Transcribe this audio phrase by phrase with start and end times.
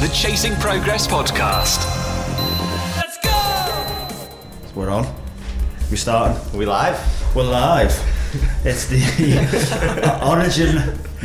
[0.00, 1.84] the Chasing Progress podcast.
[2.96, 4.70] Let's go!
[4.74, 5.06] We're on.
[5.90, 6.38] We starting.
[6.54, 6.98] Are we live?
[7.36, 7.92] We're live.
[8.64, 10.76] It's the Origin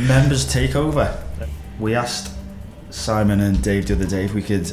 [0.06, 1.18] members takeover.
[1.80, 2.36] We asked
[2.90, 4.70] Simon and Dave the other day if we could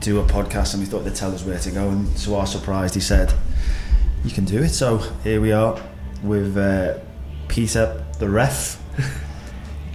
[0.00, 1.88] do a podcast, and we thought they'd tell us where to go.
[1.88, 3.32] And to our surprise, he said,
[4.22, 5.80] "You can do it." So here we are
[6.22, 6.98] with uh,
[7.48, 8.82] Peter, the ref,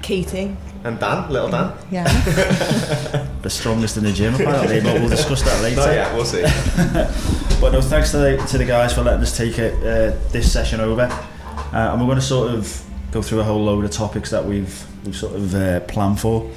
[0.01, 0.57] Keating.
[0.83, 1.73] And Dan, little Dan?
[1.91, 2.03] Yeah.
[3.41, 4.81] the strongest in the gym apparently.
[4.81, 5.77] but we'll discuss that later.
[5.77, 6.43] Not yet, we'll see.
[7.61, 10.51] But no, thanks to the, to the guys for letting us take it uh, this
[10.51, 13.91] session over, uh, and we're going to sort of go through a whole load of
[13.91, 16.49] topics that we've we've sort of uh, planned for.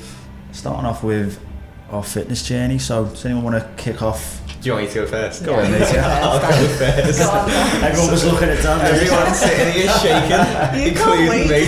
[0.53, 1.39] Starting off with
[1.91, 2.79] our fitness journey.
[2.79, 4.41] So, does anyone want to kick off?
[4.65, 5.45] Do you want me to go first?
[5.45, 5.81] Go on, mate.
[5.93, 6.21] Yeah.
[6.23, 7.21] I'll go first.
[7.21, 8.81] Everyone was looking at Dan.
[8.81, 11.67] Everyone's sitting here shaking, You including me.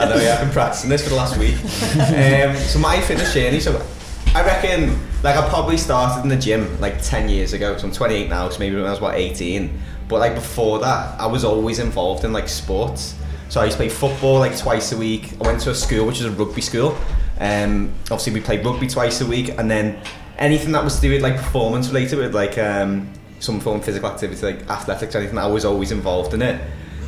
[0.00, 1.56] I know, yeah, I've been practicing this for the last week.
[2.00, 3.86] Um, so my fitness journey, so
[4.34, 7.92] I reckon, like I probably started in the gym like 10 years ago, so I'm
[7.92, 9.78] 28 now, so maybe when I was about 18.
[10.08, 13.16] But like before that, I was always involved in like sports.
[13.50, 15.34] So I used to play football like twice a week.
[15.42, 16.96] I went to a school which is a rugby school.
[17.38, 20.00] Um, obviously we played rugby twice a week, and then
[20.40, 23.84] anything that was to do with like performance related, with like um, some form of
[23.84, 26.60] physical activity, like athletics, or anything, I was always involved in it.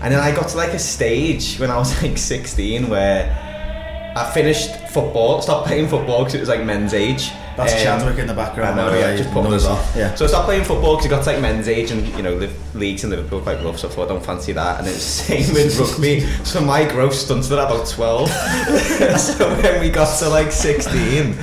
[0.03, 3.33] And then I got to like a stage when I was like 16 where
[4.17, 7.31] I finished football, stopped playing football because it was like men's age.
[7.57, 8.81] That's Um, Chadwick in the background.
[8.81, 9.93] I know, yeah, just putting us off.
[9.95, 10.15] Yeah.
[10.15, 12.39] So I stopped playing football because it got to like men's age and you know
[12.39, 14.79] the leagues in Liverpool are quite rough, so I thought I don't fancy that.
[14.79, 16.21] And it was the same with rugby.
[16.45, 18.29] So my growth stunted at about 12.
[19.21, 21.35] so when we got to like 16,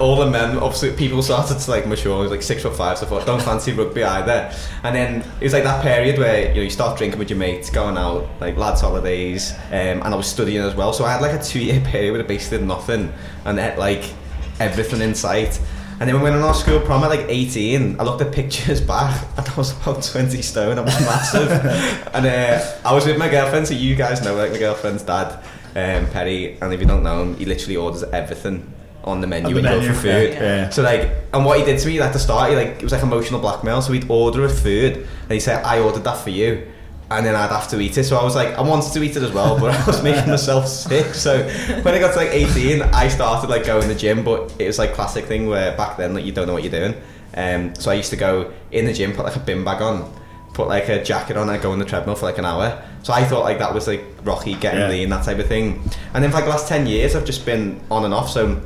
[0.00, 2.16] all the men, obviously people started to like mature.
[2.16, 4.52] I was like six foot five, so I thought don't fancy rugby either.
[4.82, 7.38] And then it was like that period where you know you start drinking with your
[7.38, 10.92] mates, going out like lads holidays, um, and I was studying as well.
[10.92, 13.12] So I had like a two year period where I basically did nothing
[13.44, 14.12] and had like
[14.58, 15.60] everything in sight.
[16.00, 18.32] And then when we went on our school prom at like 18, I looked at
[18.32, 20.76] pictures back and I was about 20 stone.
[20.76, 21.50] I was massive.
[22.14, 25.34] and uh, I was with my girlfriend, so you guys know like my girlfriend's dad,
[25.76, 26.58] um, Perry.
[26.60, 28.73] And if you don't know him, he literally orders everything
[29.04, 30.32] on the menu On the when you go for food.
[30.32, 30.68] yeah, yeah.
[30.70, 32.92] So like, and what he did to me at the start, he like it was
[32.92, 33.82] like emotional blackmail.
[33.82, 36.66] So he'd order a food and he said, "I ordered that for you."
[37.10, 39.14] And then I'd have to eat it, so I was like, I wanted to eat
[39.14, 41.14] it as well, but I was making myself sick.
[41.14, 41.42] So
[41.82, 44.66] when I got to like 18, I started like going to the gym, but it
[44.66, 46.94] was like classic thing where back then like you don't know what you're doing.
[47.36, 50.10] Um, so I used to go in the gym, put like a bin bag on,
[50.54, 52.82] put like a jacket on, and go on the treadmill for like an hour.
[53.02, 54.88] So I thought like that was like Rocky getting Yeah.
[54.88, 55.82] lean, that type of thing.
[56.14, 58.30] And then for like the last 10 years, I've just been on and off.
[58.30, 58.60] So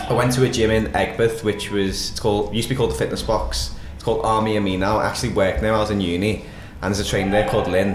[0.00, 2.90] I went to a gym in Aigburth, which was it's called used to be called
[2.90, 3.74] the Fitness Box.
[3.94, 4.98] It's called Army of Me now.
[4.98, 5.74] I actually work now.
[5.74, 6.44] I was in uni,
[6.82, 7.88] and there's a trainer there called Lynn,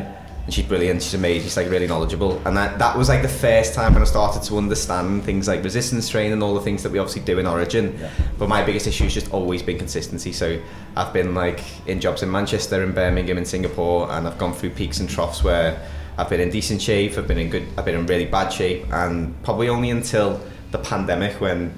[0.46, 1.02] and she's brilliant.
[1.02, 1.44] She's amazing.
[1.44, 4.44] She's like really knowledgeable, and that that was like the first time when I started
[4.44, 7.48] to understand things like resistance training, and all the things that we obviously do in
[7.48, 7.98] Origin.
[8.00, 8.12] Yeah.
[8.38, 10.34] But my biggest issue has just always been consistency.
[10.34, 10.62] So
[10.96, 14.72] I've been like in jobs in Manchester, in Birmingham, in Singapore, and I've gone through
[14.72, 15.82] peaks and troughs where
[16.18, 18.86] I've been in decent shape, I've been in good, I've been in really bad shape,
[18.94, 20.40] and probably only until
[20.72, 21.74] the pandemic when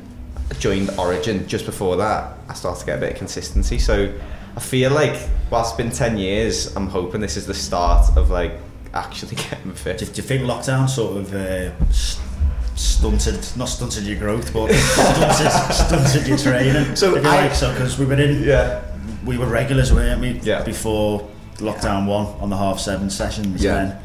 [0.59, 1.47] joined Origin.
[1.47, 3.77] Just before that, I started to get a bit of consistency.
[3.79, 4.13] So
[4.55, 5.19] I feel like
[5.49, 8.53] whilst it's been ten years, I'm hoping this is the start of like
[8.93, 9.97] actually getting fit.
[9.99, 11.71] Do, do you think lockdown sort of uh,
[12.75, 16.95] stunted, not stunted your growth, but stunted, stunted your training?
[16.95, 18.81] So I- like, so because we were in, Yeah.
[19.25, 20.31] we were regulars, weren't we?
[20.41, 20.63] Yeah.
[20.63, 21.27] Before
[21.57, 23.77] lockdown one on the half seven sessions, Yeah.
[23.77, 23.99] and then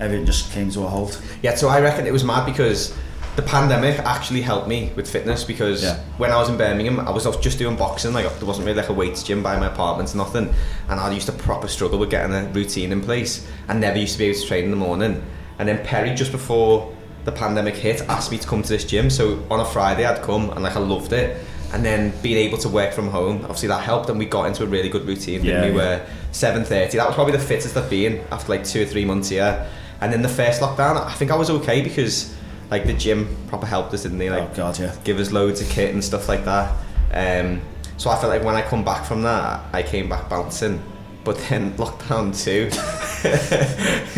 [0.00, 1.20] everything just came to a halt.
[1.42, 2.94] Yeah, so I reckon it was mad because
[3.36, 5.98] the pandemic actually helped me with fitness because Yeah.
[6.18, 8.12] when I was in Birmingham, I was just doing boxing.
[8.12, 10.52] Like there wasn't really like a weights gym by my apartment, or nothing.
[10.88, 13.46] And I used to proper struggle with getting a routine in place.
[13.68, 15.22] I never used to be able to train in the morning.
[15.58, 16.92] And then Perry, just before
[17.24, 19.10] the pandemic hit, asked me to come to this gym.
[19.10, 21.36] So on a Friday, I'd come and like I loved it.
[21.72, 24.64] And then being able to work from home, obviously that helped, and we got into
[24.64, 25.44] a really good routine.
[25.44, 25.74] Yeah, we yeah.
[25.74, 26.96] were seven thirty.
[26.98, 29.66] That was probably the fittest I've been after like two or three months here.
[30.00, 32.34] And then the first lockdown, I think I was okay because
[32.70, 34.30] like the gym proper helped us, didn't they?
[34.30, 34.94] Like oh God, yeah.
[35.04, 36.72] give us loads of kit and stuff like that.
[37.12, 37.60] Um,
[37.96, 40.82] so I felt like when I come back from that, I came back bouncing.
[41.22, 42.70] But then lockdown two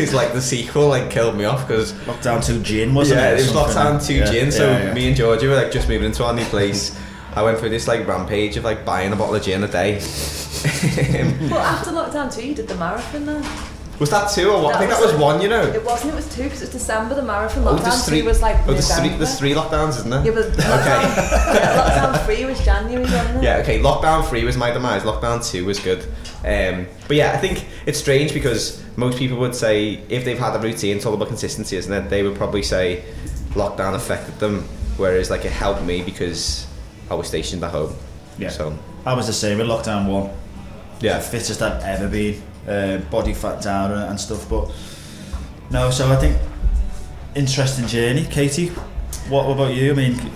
[0.00, 3.32] is like the sequel, like killed me off because Lockdown two gin, wasn't yeah, it?
[3.32, 3.76] it was Something?
[3.76, 4.52] lockdown two Yeah, gin.
[4.52, 4.94] So yeah, yeah.
[4.94, 6.96] me and Georgia were like just moving into our new place.
[7.34, 9.94] I went through this like rampage of like buying a bottle of gin a day.
[10.62, 13.42] But after lockdown two, you did the marathon then.
[13.98, 14.70] Was that two or what?
[14.70, 15.40] I That think that was was like- one.
[15.42, 15.62] You know.
[15.62, 16.12] It wasn't.
[16.12, 17.14] It was two because it's December.
[17.14, 17.64] The marathon.
[17.66, 18.20] Oh, Lockdown there's three.
[18.20, 18.96] two was like oh, there's three.
[19.04, 19.18] November.
[19.24, 20.24] There's three lockdowns, isn't there?
[20.26, 23.42] Yeah, but lockdown, yeah, lockdown three was January, wasn't it?
[23.44, 23.80] Yeah, okay.
[23.80, 25.02] Lockdown three was my demise.
[25.02, 26.04] Lockdown two was good.
[26.44, 30.56] Um, but yeah, I think it's strange because most people would say if they've had
[30.56, 32.10] a routine, it's all about consistency, isn't it?
[32.10, 33.04] They would probably say
[33.50, 34.62] lockdown affected them,
[34.96, 36.66] whereas like it helped me because
[37.10, 37.94] I was stationed at home.
[38.38, 38.48] Yeah.
[38.48, 40.30] So I was the same with lockdown one.
[41.00, 41.18] yeah.
[41.18, 44.48] the fittest I've ever been, uh, body fat down and, and stuff.
[44.48, 44.70] But
[45.70, 46.38] no, so I think
[47.34, 48.68] interesting journey, Katie.
[49.28, 49.92] What about you?
[49.92, 50.30] I mean,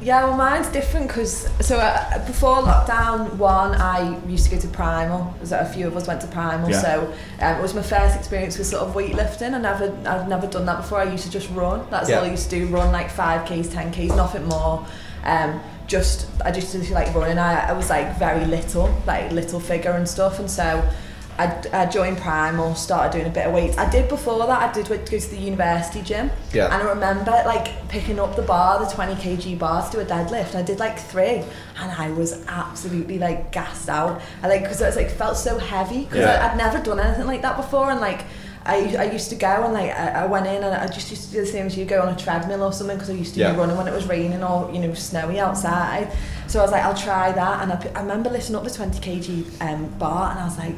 [0.00, 4.68] Yeah, well, mine's different because so uh, before lockdown one, I used to go to
[4.68, 5.34] Primal.
[5.44, 6.70] So a few of us went to Primal.
[6.70, 6.80] Yeah.
[6.80, 9.54] So um, it was my first experience with sort of weightlifting.
[9.54, 11.00] I never, I've never done that before.
[11.00, 11.84] I used to just run.
[11.90, 12.18] That's Yeah.
[12.18, 12.66] all I used to do.
[12.68, 14.86] Run like five k's, ten k's, nothing more.
[15.24, 17.38] Um, just I just to like running.
[17.38, 20.88] I, I was like very little, like little figure and stuff, and so.
[21.38, 23.78] I, I joined Primal, started doing a bit of weights.
[23.78, 26.30] I did before that, I did go to the university gym.
[26.52, 26.64] Yeah.
[26.66, 30.04] And I remember like picking up the bar, the 20 kg bar to do a
[30.04, 30.54] deadlift.
[30.56, 31.44] I did like three
[31.80, 34.20] and I was absolutely like gassed out.
[34.42, 36.50] I like, because it was like felt so heavy because Yeah.
[36.50, 37.90] I'd never done anything like that before.
[37.90, 38.24] And like,
[38.66, 41.26] I, I used to go and like I, I went in and I just used
[41.28, 43.34] to do the same as you go on a treadmill or something because I used
[43.34, 43.52] to Yeah.
[43.52, 46.12] be running when it was raining or you know snowy outside.
[46.48, 47.62] So I was like, I'll try that.
[47.62, 50.74] And I, I remember lifting up the 20 kg um, bar and I was like,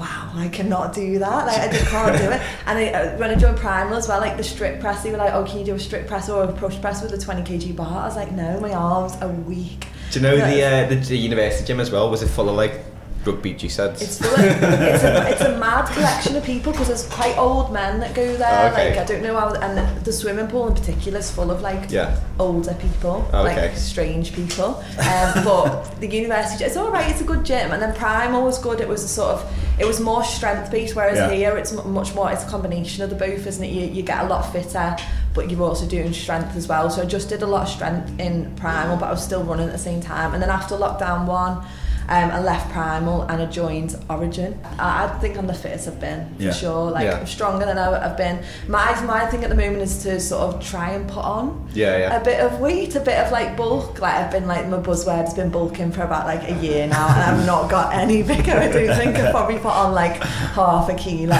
[0.00, 1.46] wow, I cannot do that.
[1.46, 2.40] Like, I just can't do it.
[2.66, 5.18] And I, uh, when I joined Primal as well, like the strict press, they were
[5.18, 7.42] like, oh, can you do a strict press or a push press with a 20
[7.42, 8.02] kg bar?
[8.02, 9.86] I was like, no, my arms are weak.
[10.10, 12.10] Do you know the, uh, the the university gym as well?
[12.10, 12.82] Was it full of like
[13.24, 14.00] rugby G-sads?
[14.02, 17.72] It's full of, it's, a, it's a mad collection of people because there's quite old
[17.72, 18.70] men that go there.
[18.70, 18.90] Oh, okay.
[18.90, 21.90] Like I don't know how, and the swimming pool in particular is full of like
[21.90, 22.18] Yeah.
[22.38, 23.68] older people, Oh, okay.
[23.68, 24.82] like strange people.
[24.98, 27.10] Um, but the university, it's all right.
[27.10, 28.80] It's a good gym, and then Primal was good.
[28.80, 31.30] It was a sort of, it was more strength based, whereas Yeah.
[31.30, 32.30] here it's much more.
[32.32, 33.68] It's a combination of the both, isn't it?
[33.70, 34.96] You, you get a lot fitter,
[35.34, 36.90] but you're also doing strength as well.
[36.90, 39.66] So I just did a lot of strength in Primal, but I was still running
[39.66, 40.32] at the same time.
[40.34, 41.64] And then after lockdown one.
[42.10, 44.58] Um, I left Primal and I joined Origin.
[44.80, 46.52] I, I think I'm the fittest I've been for Yeah.
[46.52, 46.90] sure.
[46.90, 47.18] Like Yeah.
[47.20, 48.40] I'm stronger than I- I've been.
[48.66, 51.96] My my thing at the moment is to sort of try and put on Yeah,
[51.98, 52.16] yeah.
[52.20, 54.00] a bit of weight, a bit of like bulk.
[54.00, 57.06] Like I've been like my buzzword has been bulking for about like a year now,
[57.06, 58.54] and I've not got any bigger.
[58.58, 60.16] I do think I've probably put on like
[60.58, 61.36] half a kilo,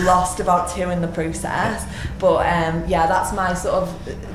[0.00, 1.84] lost about two in the process.
[2.18, 3.88] But um, yeah, that's my sort of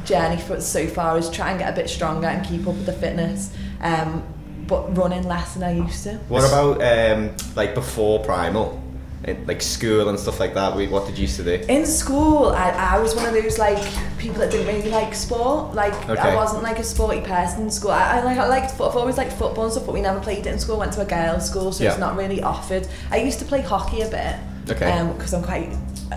[0.06, 2.86] journey for so far is try and get a bit stronger and keep up with
[2.86, 3.50] the fitness.
[3.82, 4.24] Um,
[4.68, 6.16] but running less than I used to.
[6.30, 8.82] What about um, like before primal,
[9.24, 10.76] in, like school and stuff like that?
[10.76, 11.64] What did you used to do?
[11.68, 13.82] In school, I, I was one of those like
[14.18, 15.74] people that didn't really like sport.
[15.76, 16.20] Like Okay.
[16.20, 17.92] I wasn't like a sporty person in school.
[17.92, 20.20] I, I like I liked fo- I've always liked football and stuff, but we never
[20.20, 20.78] played it in school.
[20.78, 22.88] Went to a girls' school, so it's not really offered.
[23.12, 24.36] I used to play hockey a bit.
[24.70, 25.10] Okay.
[25.18, 25.70] Because I'm quite.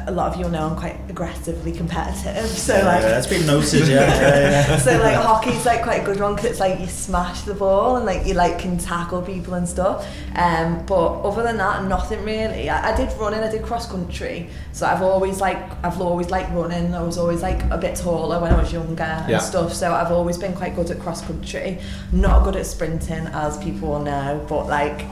[0.09, 2.49] A lot of you will know I'm quite aggressively competitive.
[2.49, 3.03] So yeah, like.
[3.03, 3.87] that's been noted.
[3.89, 4.77] Yeah, yeah, yeah.
[4.79, 7.97] so like hockey's like quite a good one because it's like you smash the ball
[7.97, 10.05] and like you like can tackle people and stuff.
[10.35, 12.69] Um, but other than that, nothing really.
[12.69, 16.51] I, I did running, I did cross country, so I've always like I've always liked
[16.53, 16.93] running.
[16.93, 19.39] I was always like a bit taller when I was younger and Yeah.
[19.39, 19.73] stuff.
[19.73, 21.79] So I've always been quite good at cross country.
[22.11, 25.05] Not good at sprinting, as people will know, but like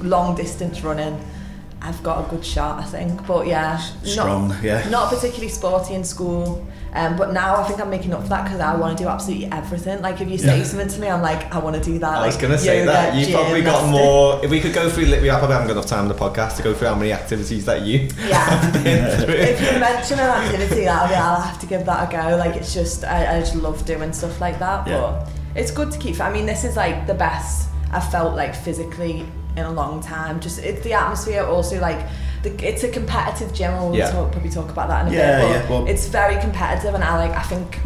[0.00, 1.20] long distance running.
[1.82, 3.26] I've got a good shot, I think.
[3.26, 4.88] But yeah, Strong, not, yeah.
[4.90, 6.66] not particularly sporty in school.
[6.92, 9.08] Um, but now I think I'm making up for that because I want to do
[9.08, 10.02] absolutely everything.
[10.02, 10.64] Like if you say Yeah.
[10.64, 12.18] something to me, I'm like, I want to do that.
[12.18, 14.44] I was like, gonna say yoga, that you gym, probably got more.
[14.44, 16.62] If we could go through, we probably haven't got enough time on the podcast to
[16.64, 18.08] go through how many activities that you.
[18.26, 18.70] Yeah.
[18.82, 19.34] been through.
[19.34, 22.36] if you mention an activity, that'll be, I'll have to give that a go.
[22.36, 24.88] Like it's just, I, I just love doing stuff like that.
[24.88, 25.00] Yeah.
[25.00, 26.20] But it's good to keep.
[26.20, 29.26] I mean, this is like the best I've felt like physically
[29.60, 30.40] in a long time.
[30.40, 31.44] Just it's the atmosphere.
[31.44, 32.00] Also, like
[32.42, 33.72] the, it's a competitive gym.
[33.74, 34.10] We'll Yeah.
[34.10, 35.48] talk, probably talk about that in a Yeah, bit.
[35.48, 37.36] But yeah, well- it's very competitive, and I like.
[37.36, 37.78] I think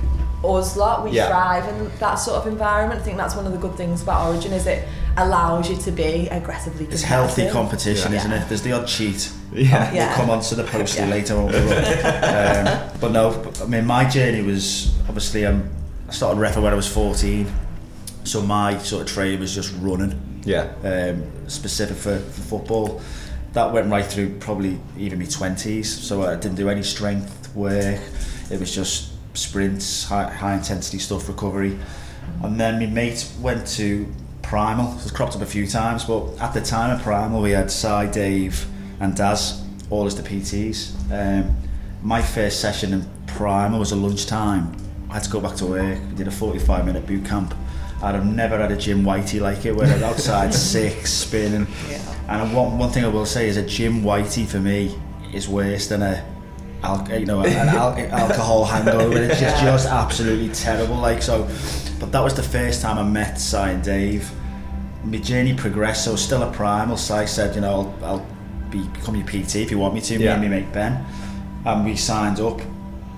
[0.44, 1.28] us lot we Yeah.
[1.28, 3.00] thrive in that sort of environment.
[3.00, 5.90] I think that's one of the good things about Origin is it allows you to
[5.90, 6.86] be aggressively.
[6.90, 8.18] It's healthy competition, Yeah.
[8.18, 8.48] isn't it?
[8.48, 9.30] There's the odd cheat.
[9.54, 9.90] Yeah.
[9.92, 10.08] Yeah.
[10.08, 11.08] We'll come on to the postie Yeah.
[11.08, 11.48] later on.
[11.54, 15.68] um, but no, I mean, my journey was obviously um,
[16.10, 17.46] I started repping when I was 14.
[18.24, 20.72] So my sort of trade was just running, Yeah.
[20.84, 23.00] um, specific for, for football.
[23.52, 25.84] That went right through probably even my 20s.
[25.86, 28.00] So I didn't do any strength work.
[28.50, 31.78] It was just sprints, high, high intensity stuff, recovery.
[32.42, 34.06] And then my mate went to
[34.42, 34.92] Primal.
[34.94, 38.06] It's cropped up a few times, but at the time of Primal, we had Si,
[38.12, 38.66] Dave,
[39.00, 40.92] and Daz, all as the PTs.
[41.10, 41.56] Um,
[42.02, 44.76] my first session in Primal was a lunchtime.
[45.08, 45.98] I had to go back to work.
[46.10, 47.54] We did a 45 minute boot camp.
[48.02, 51.66] I'd have never had a gym whitey like it, where I was outside sick, spinning.
[51.88, 52.00] Yeah.
[52.28, 54.98] And one, one thing I will say is a gym whitey for me
[55.32, 56.24] is worse than a
[56.82, 59.18] al- you know an al- alcohol hangover.
[59.22, 60.96] It's just, just absolutely terrible.
[60.96, 61.48] Like so,
[62.00, 64.30] but that was the first time I met Si and Dave.
[65.04, 66.04] My journey progressed.
[66.04, 66.96] So still a primal.
[66.96, 68.26] Si said, you know, I'll, I'll
[68.70, 70.18] become your PT if you want me to.
[70.18, 70.34] Me Yeah.
[70.34, 71.04] and my mate Ben,
[71.64, 72.60] and we signed up.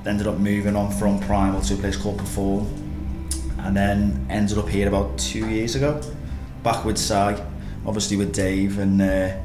[0.05, 2.65] Ended up moving on from primal to a place called Perform.
[3.67, 6.01] And then ended up here about two years ago,
[6.63, 7.15] back with Si,
[7.85, 9.37] obviously with Dave, and uh,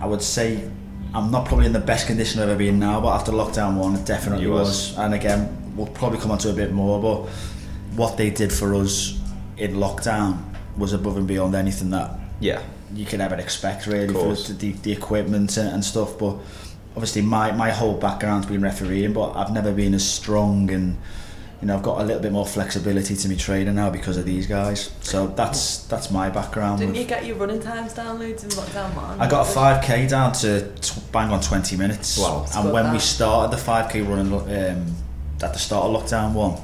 [0.00, 0.68] I would say
[1.14, 3.94] I'm not probably in the best condition I've ever been now, but after lockdown one,
[3.94, 4.68] it definitely You was.
[4.90, 4.98] was.
[4.98, 7.30] And again, we'll probably come on to a bit more, but
[7.96, 9.18] what they did for us
[9.58, 10.42] in lockdown
[10.76, 12.62] was above and beyond anything that Yeah.
[12.94, 16.36] you can ever expect really for the, the, the equipment and, and stuff but
[16.94, 20.98] obviously my, my whole background's been refereeing but I've never been as strong and
[21.60, 24.26] you know I've got a little bit more flexibility to me training now because of
[24.26, 28.42] these guys so that's that's my background Didn't with- you get your running times downloads
[28.44, 29.20] in lockdown one?
[29.20, 32.44] I got a 5k down to t- bang on 20 minutes Wow.
[32.54, 34.94] And good, when we started the 5k running um,
[35.42, 36.60] at the start of lockdown one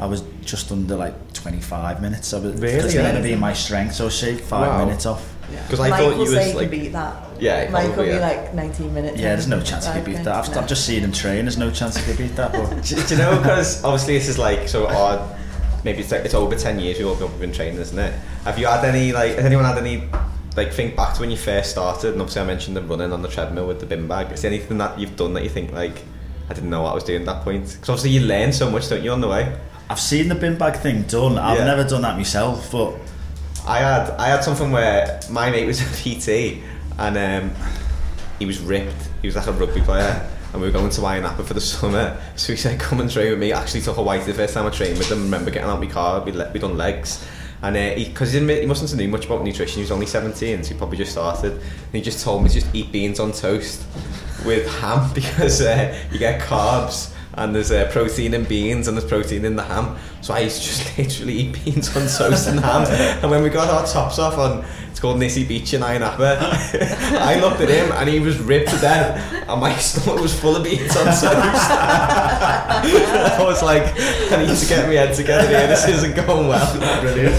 [0.00, 2.32] I was just under like 25 minutes.
[2.34, 2.74] I was, Really?
[2.78, 3.22] It's never Yeah.
[3.22, 4.84] been my strength, so I shaved five Wow.
[4.84, 5.22] minutes off.
[5.52, 5.62] Yeah.
[5.68, 7.16] 'Cause I Michael thought you say was, he like- can beat that.
[7.38, 8.26] Yeah, Michael probably, be yeah.
[8.28, 9.18] like 19 minutes.
[9.20, 10.28] Yeah, there's no chance he could beat that.
[10.48, 11.44] I've, I've just seen him train.
[11.44, 12.52] There's no chance he could beat that.
[12.52, 15.38] But do, do you know because obviously this is like so odd
[15.84, 18.66] maybe it's like it's over 10 years we've all been training isn't it have you
[18.66, 20.08] had any like has anyone had any
[20.56, 23.20] like think back to when you first started and obviously I mentioned the running on
[23.20, 25.72] the treadmill with the bin bag is there anything that you've done that you think
[25.72, 26.04] like
[26.48, 28.70] I didn't know what I was doing at that point because obviously you learn so
[28.70, 29.52] much don't you on the way
[29.90, 31.36] I've seen the bin bag thing done.
[31.36, 31.64] I've Yeah.
[31.64, 32.94] never done that myself, but
[33.66, 36.62] I had I had something where my mate was a PT
[36.98, 37.56] and um,
[38.38, 39.08] he was ripped.
[39.20, 41.60] He was like a rugby player, and we were going to Ayia Napa for the
[41.60, 42.20] summer.
[42.36, 44.70] So he said, "Come and train with me." Actually, took Hawaii the first time I
[44.70, 45.20] trained with him.
[45.20, 46.22] I remember getting out my car.
[46.24, 47.26] We we done legs.
[47.62, 50.06] And uh, he, because he, he mustn't have known much about nutrition, he was only
[50.06, 51.52] 17, so he probably just started.
[51.52, 53.86] And he just told me to just eat beans on toast
[54.44, 59.08] with ham because uh, you get carbs and there's uh, protein in beans and there's
[59.08, 59.96] protein in the ham.
[60.22, 62.86] So I used to just literally eat beans on toast and ham.
[63.20, 66.38] And when we got our tops off on, it's called Nissi Beach in Ayia Napa,
[67.18, 70.54] I looked at him and he was ripped to death and my stomach was full
[70.54, 71.24] of beans on toast.
[72.84, 73.82] I was like,
[74.30, 77.00] I need to get my head together here, this isn't going well.
[77.00, 77.34] Brilliant.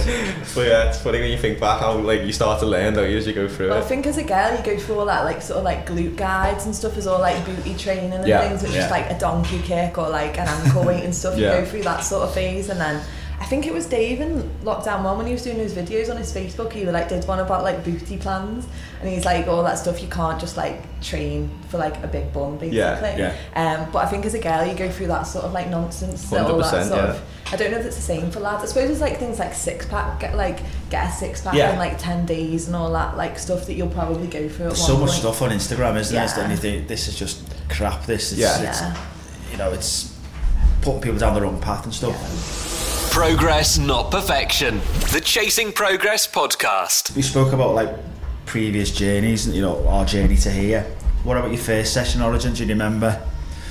[0.56, 3.04] But yeah, it's funny when you think back how like you start to learn though,
[3.04, 5.24] as you go through Well, I think as a girl, you go through all that
[5.26, 8.48] like sort of like glute guides and stuff as all like booty training and Yeah,
[8.48, 8.86] things, which yeah.
[8.86, 11.38] is like a donkey kick or like an ankle weight and stuff.
[11.38, 13.04] You go through that sort of phase, and then
[13.44, 16.16] I think it was Dave in lockdown one when he was doing his videos on
[16.16, 16.72] his Facebook.
[16.72, 18.66] He like did one about like booty plans,
[19.02, 20.02] and he's like all that stuff.
[20.02, 22.80] You can't just like train for like a big bum, basically.
[23.20, 25.68] Yeah, Um, but I think as a girl, you go through that sort of like
[25.68, 27.10] nonsense, that all that sort yeah.
[27.16, 27.22] of.
[27.52, 28.64] I don't know if it's the same for lads.
[28.64, 30.60] I suppose it's like things like six pack, get like
[30.90, 31.74] get a six pack Yeah.
[31.74, 34.68] in like ten days and all that like stuff that you'll probably go through.
[34.68, 35.20] At there's one so much point.
[35.20, 36.26] stuff on Instagram, isn't there?
[36.26, 36.40] Yeah.
[36.44, 38.06] And you think this is just crap.
[38.06, 38.62] This is, Yeah.
[38.62, 38.98] it's, Yeah.
[39.52, 40.18] you know, it's
[40.82, 42.73] putting people down the wrong path and stuff.
[43.14, 44.80] Progress, not perfection.
[45.12, 47.16] The Chasing Progress podcast.
[47.16, 47.96] We spoke about like
[48.48, 50.82] previous journeys, you know, our journey to here.
[51.24, 52.54] What about your first session, Origin?
[52.56, 53.22] Do you remember?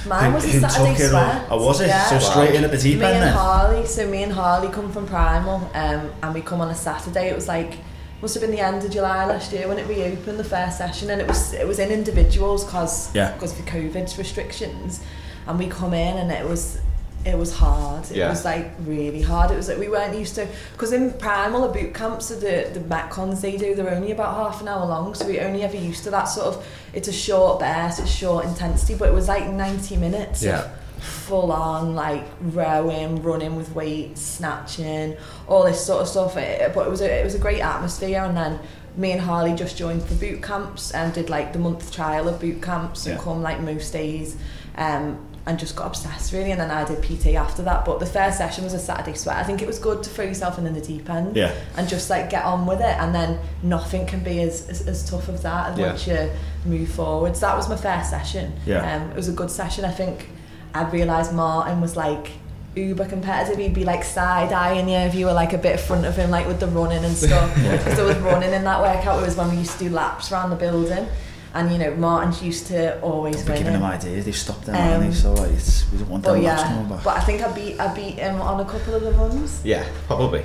[0.06, 1.50] Mine Who- was a who Saturday took it sweat.
[1.50, 1.60] all?
[1.60, 1.88] Oh, was it?
[1.88, 2.04] Yeah.
[2.08, 3.32] So straight in at the deep me end and then?
[3.32, 3.84] Harley.
[3.84, 7.28] So me and Harley come from Primal, um, and we come on a Saturday.
[7.28, 7.78] It was like
[8.22, 11.10] must have been the end of July last year when it reopened the first session,
[11.10, 13.32] and it was it was in individuals because Yeah.
[13.32, 15.00] because of the COVID restrictions,
[15.48, 16.78] and we come in and it was.
[17.24, 18.04] It was hard.
[18.10, 18.30] It Yeah.
[18.30, 19.50] was like really hard.
[19.52, 22.68] It was like we weren't used to because in Primal the boot camps, so the
[22.74, 25.14] the metcons they do, they're only about half an hour long.
[25.14, 26.66] So we only ever used to that sort of.
[26.92, 30.42] It's a short burst, it's short intensity, but it was like ninety minutes.
[30.42, 30.68] Yeah.
[31.00, 35.16] full on like rowing, running with weights, snatching,
[35.48, 36.36] all this sort of stuff.
[36.36, 38.22] It, but it was a, it was a great atmosphere.
[38.22, 38.60] And then
[38.96, 42.40] me and Harley just joined for boot camps and did like the month trial of
[42.40, 43.22] boot camps and Yeah.
[43.24, 44.36] come like most days.
[44.76, 47.84] Um, and just got obsessed really and then I did PT after that.
[47.84, 49.36] But the first session was a Saturday sweat.
[49.36, 51.52] I think it was good to throw yourself in in the deep end Yeah.
[51.76, 55.10] and just like get on with it and then nothing can be as, as, as
[55.10, 55.86] tough as that Yeah.
[55.88, 56.30] once you
[56.64, 57.34] move forward.
[57.36, 58.52] So that was my first session.
[58.66, 58.94] Yeah.
[58.96, 59.84] um, it was a good session.
[59.84, 60.28] I think
[60.74, 62.30] I realised Martin was like
[62.76, 63.58] uber competitive.
[63.58, 66.30] He'd be like side-eyeing you if you were like a bit in front of him
[66.30, 67.52] like with the running and stuff.
[67.56, 70.30] Because I was running in that workout it was when we used to do laps
[70.30, 71.08] around the building
[71.54, 74.24] and you know Martin's used to always We're giving them ideas.
[74.24, 75.14] They've stopped them, Um, they?
[75.14, 78.14] So like, it's, we don't want them yeah, but I think I beat I beat
[78.18, 80.42] him on a couple of the runs, Yeah, probably.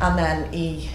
[0.00, 0.90] and then he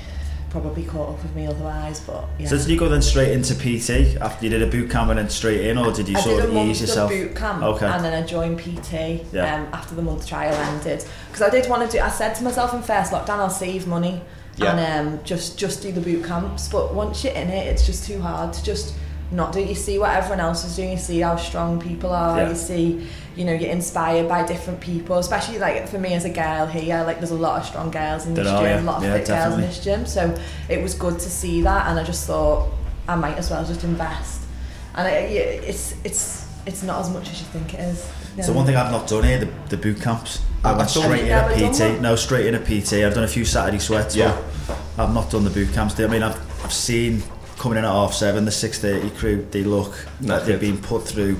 [0.50, 2.00] probably caught up with me otherwise.
[2.00, 4.89] But yeah, So did you go then straight into PT after you did a boot
[4.89, 7.12] camp and then straight in, or did you I sort did of ease yourself?
[7.12, 7.86] boot camp, Okay.
[7.86, 9.56] and then I joined PT Yeah.
[9.56, 12.01] um, after the month trial ended because I did want to do.
[12.04, 14.22] I said to myself in first lockdown, I'll save money
[14.58, 14.75] Yeah.
[14.75, 16.68] and um, just just do the boot camps.
[16.68, 18.96] But once you're in it, it's just too hard to just
[19.32, 19.60] not do.
[19.60, 19.70] it.
[19.70, 20.92] You see what everyone else is doing.
[20.92, 22.38] You see how strong people are.
[22.38, 22.50] Yeah.
[22.50, 25.18] You see, you know, you're inspired by different people.
[25.18, 28.26] Especially like for me as a girl here, like there's a lot of strong girls
[28.26, 28.82] in There this are, gym, yeah.
[28.82, 30.06] a lot of Yeah, fit girls in this gym.
[30.06, 32.70] So it was good to see that, and I just thought
[33.08, 34.42] I might as well just invest.
[34.96, 35.32] And it,
[35.64, 38.12] it's it's it's not as much as you think it is.
[38.38, 40.42] It's the one thing I've not done here, the, the boot camps.
[40.64, 42.02] I went straight in a you never done PT.
[42.02, 42.94] No, straight in a PT.
[42.94, 44.16] I've done a few Saturday sweats.
[44.16, 44.40] Yeah.
[44.98, 46.00] I've not done the boot camps.
[46.00, 47.24] I mean, I've, I've seen
[47.60, 51.38] coming in at half seven, the 6.30 crew, they look like they've been put through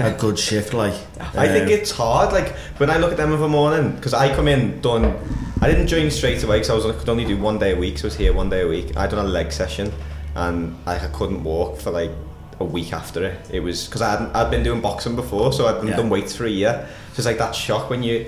[0.00, 0.74] a good shift.
[0.74, 0.94] Like,
[1.36, 2.32] I think Um, it's hard.
[2.32, 5.14] Like when I look at them of a morning, because I come in done.
[5.60, 7.76] I didn't join straight away because I was I could only do one day a
[7.76, 7.98] week.
[7.98, 8.96] So I was here one day a week.
[8.96, 9.92] I done a leg session,
[10.34, 12.10] and I, I couldn't walk for like
[12.58, 13.38] a week after it.
[13.52, 15.96] It was because I hadn't I'd been doing boxing before, so I'd Yeah.
[15.96, 16.88] done weights for a year.
[17.12, 18.26] So it's like that shock when you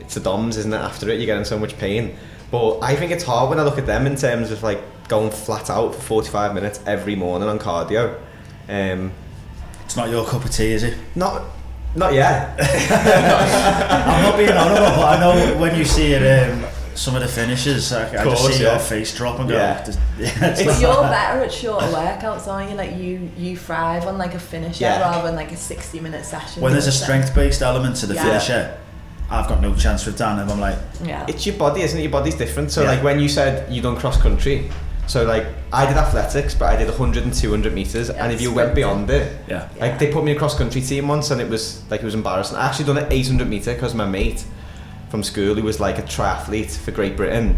[0.00, 0.76] it's the DOMs, isn't it?
[0.78, 2.16] After it, you're getting so much pain.
[2.50, 5.30] But I think it's hard when I look at them in terms of like going
[5.30, 8.14] flat out for 45 minutes every morning on cardio.
[8.68, 9.12] Um,
[9.84, 10.96] it's not your cup of tea, is it?
[11.14, 11.42] not
[11.96, 12.54] not yet.
[12.60, 17.28] I'm not being honourable, but I know when you see it, um, some of the
[17.28, 18.72] finishes, I, I just see yeah.
[18.72, 19.82] your face drop and go, Yeah.
[19.82, 22.76] "This- yeah, it's But not- you're better at shorter workouts, aren't you?
[22.76, 25.00] Like you, you thrive on like a finisher Yeah.
[25.00, 26.62] rather than like a sixty-minute session.
[26.62, 28.24] when there's a strength-based element to the Yeah.
[28.24, 28.76] finisher,
[29.30, 30.38] I've got no chance with Dan.
[30.40, 31.24] And I'm like, Yeah.
[31.26, 32.02] it's your body, isn't it?
[32.02, 32.70] Your body's different.
[32.70, 32.90] So Yeah.
[32.90, 34.70] like when you said you done cross country,
[35.08, 38.52] so like I did athletics, but I did 100 and 200 meters, and if you
[38.54, 41.40] went beyond it, yeah, like they put me in a cross country team once, and
[41.40, 42.56] it was like it was embarrassing.
[42.56, 44.44] I actually done an 800 meter because my mate
[45.10, 47.56] from school, who was like a triathlete for Great Britain,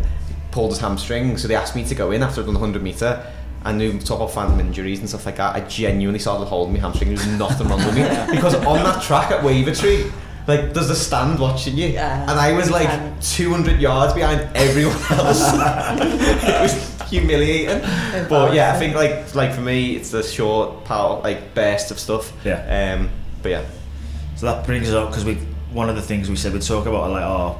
[0.53, 2.83] pulled his hamstring, so they asked me to go in after I'd done the 100
[2.83, 3.27] meter.
[3.63, 5.55] I knew talk about phantom injuries and stuff like that.
[5.55, 7.15] I genuinely started holding my hamstring.
[7.15, 8.03] There was nothing wrong with me
[8.35, 10.11] because on that track at Wavertree,
[10.47, 13.37] like there's a stand watching you, Yeah, and I was like intense.
[13.37, 15.43] 200 yards behind everyone else.
[15.53, 17.81] it was humiliating.
[18.29, 21.99] But yeah, I think like like for me, it's the short part, like best of
[21.99, 22.33] stuff.
[22.45, 22.95] Yeah.
[22.99, 23.11] Um.
[23.43, 23.65] But yeah.
[24.37, 25.35] So that brings us up because we
[25.73, 27.59] one of the things we said we'd talk about are like our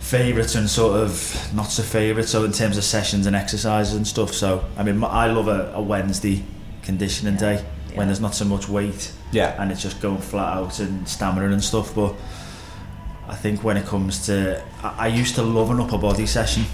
[0.00, 2.30] favourites and sort of not so favourites.
[2.30, 4.32] So in terms of sessions and exercises and stuff.
[4.32, 6.44] So I mean, I love a, a Wednesday
[6.82, 9.54] conditioning day when there's not so much weight Yeah.
[9.62, 11.94] and it's just going flat out and stamina and stuff.
[11.94, 12.14] But
[13.28, 16.64] I think when it comes to, I, I used to love an upper body session.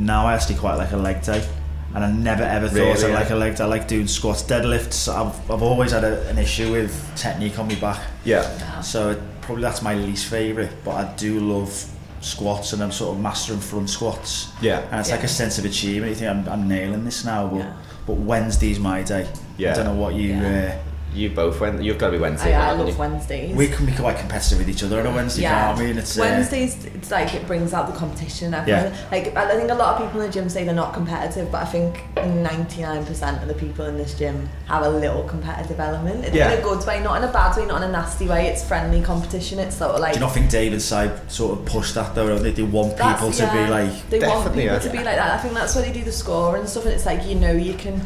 [0.00, 1.46] Now I actually quite like a leg day.
[1.92, 3.14] And I never ever thought Really, I yeah.
[3.14, 3.64] like a leg day.
[3.64, 5.08] I like doing squats, deadlifts.
[5.12, 8.00] I've, I've always had a, an issue with technique on my back.
[8.24, 8.80] Yeah.
[8.80, 11.84] So it, probably that's my least favourite, but I do love
[12.20, 14.52] squats and I'm sort of mastering front squats.
[14.62, 14.86] Yeah.
[14.92, 16.10] And it's like a sense of achievement.
[16.10, 17.76] You think I'm, I'm nailing this now, but Yeah.
[18.06, 19.28] but Wednesday's my day.
[19.58, 19.72] Yeah.
[19.72, 20.28] I don't know what you.
[20.34, 20.78] Yeah.
[20.78, 21.82] Uh, You both went.
[21.82, 22.54] You've got to be Wednesday.
[22.54, 22.94] I, I love you?
[22.94, 23.56] Wednesdays.
[23.56, 25.90] We can be quite competitive with each other on a Wednesday, yeah, can't we?
[25.90, 26.84] And it's uh, Wednesdays.
[26.84, 28.54] It's like it brings out the competition.
[28.54, 28.96] I Yeah.
[29.10, 31.62] Like I think a lot of people in the gym say they're not competitive, but
[31.62, 35.80] I think ninety nine percent of the people in this gym have a little competitive
[35.80, 36.24] element.
[36.26, 36.52] In, Yeah.
[36.52, 38.46] in a good way, not in a bad way, not in a nasty way.
[38.46, 39.58] It's friendly competition.
[39.58, 40.12] It's sort of like.
[40.12, 42.28] Do you not think David side sort of pushed that though?
[42.28, 42.52] Don't they?
[42.52, 44.10] They want That's- people to yeah, be like.
[44.10, 44.82] they want Definitely, people yeah.
[44.82, 45.30] to be like that.
[45.38, 46.84] I think that's why they do the score and stuff.
[46.84, 48.00] And it's like you know you can,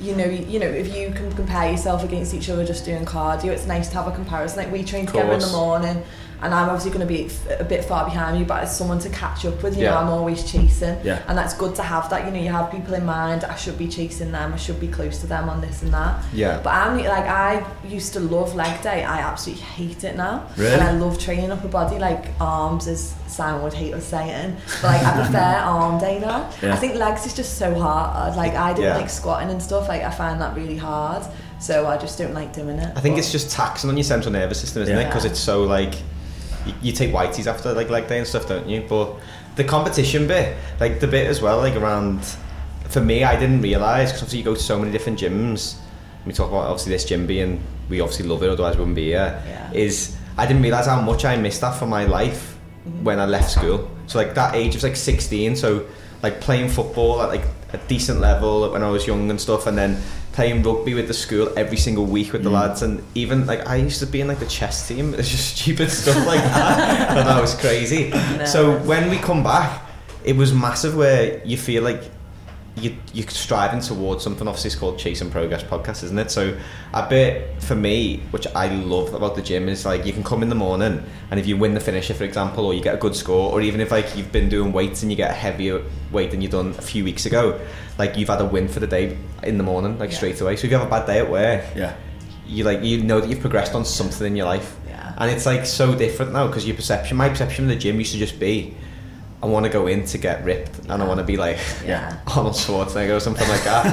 [0.00, 3.46] you know you know if you can compare yourself against each other just doing cardio,
[3.46, 4.58] it's nice to have a comparison.
[4.58, 6.02] Like we train together in the morning,
[6.42, 9.08] and I'm obviously going to be a bit far behind you, but as someone to
[9.10, 9.90] catch up with, you Yeah.
[9.90, 11.18] know, I'm always chasing, Yeah.
[11.28, 12.24] and that's good to have that.
[12.26, 13.44] You know, you have people in mind.
[13.44, 14.52] I should be chasing them.
[14.52, 16.22] I should be close to them on this and that.
[16.32, 16.60] Yeah.
[16.62, 19.04] But I'm like I used to love leg day.
[19.04, 20.42] I absolutely hate it now.
[20.56, 20.72] Really?
[20.74, 21.98] And I love training upper body.
[21.98, 26.50] Like arms, as Simon would hate us saying, but like I prefer arm day now.
[26.62, 26.72] Yeah.
[26.72, 28.32] I think legs is just so hard.
[28.32, 29.88] Uh, like I don't like squatting and stuff.
[29.88, 31.22] Like I find that really hard.
[31.60, 32.92] So I just don't like doing it.
[32.96, 35.06] I think But- it's just taxing on your central nervous system, isn't it?
[35.06, 35.94] Because it's so like
[36.68, 38.84] you, you take whiteys after like leg day and stuff, don't you?
[38.88, 39.14] But
[39.56, 42.24] the competition bit, like the bit as well, like around
[42.88, 45.76] for me, I didn't realize because obviously you go to so many different gyms.
[46.24, 49.06] We talk about obviously this gym being we obviously love it, otherwise we wouldn't be
[49.06, 49.42] here.
[49.46, 49.72] Yeah.
[49.72, 53.04] Is I didn't realize how much I missed that for my life mm-hmm.
[53.04, 53.90] when I left school.
[54.06, 55.86] So like that age was like 16, so
[56.22, 59.76] like playing football at like a decent level when I was young and stuff, and
[59.76, 60.00] then
[60.38, 62.60] playing rugby with the school every single week with the mm.
[62.60, 65.14] lads, and even like I used to be in like the chess team.
[65.18, 67.18] It's just stupid stuff like that.
[67.18, 68.12] and that was crazy.
[68.46, 69.82] So when we come back,
[70.22, 72.02] it was massive where you feel like
[72.82, 74.46] you, you're striving towards something.
[74.48, 76.30] Obviously, it's called Chasing Progress podcast, isn't it?
[76.30, 76.56] So,
[76.92, 80.42] a bit for me, which I love about the gym, is like you can come
[80.42, 82.98] in the morning, and if you win the finisher, for example, or you get a
[82.98, 85.82] good score, or even if like you've been doing weights and you get a heavier
[86.12, 87.60] weight than you done a few weeks ago,
[87.98, 90.16] like you've had a win for the day in the morning, like Yeah.
[90.16, 90.56] straight away.
[90.56, 91.94] So if you have a bad day at work, Yeah.
[92.46, 95.12] you like you know that you've progressed on something in your life, Yeah.
[95.18, 98.12] and it's like so different now because your perception, my perception of the gym used
[98.12, 98.74] to just be.
[99.40, 102.18] I want to go in to get ripped, and I want to be like, Yeah.
[102.26, 103.86] Arnold Schwarzenegger or something like that.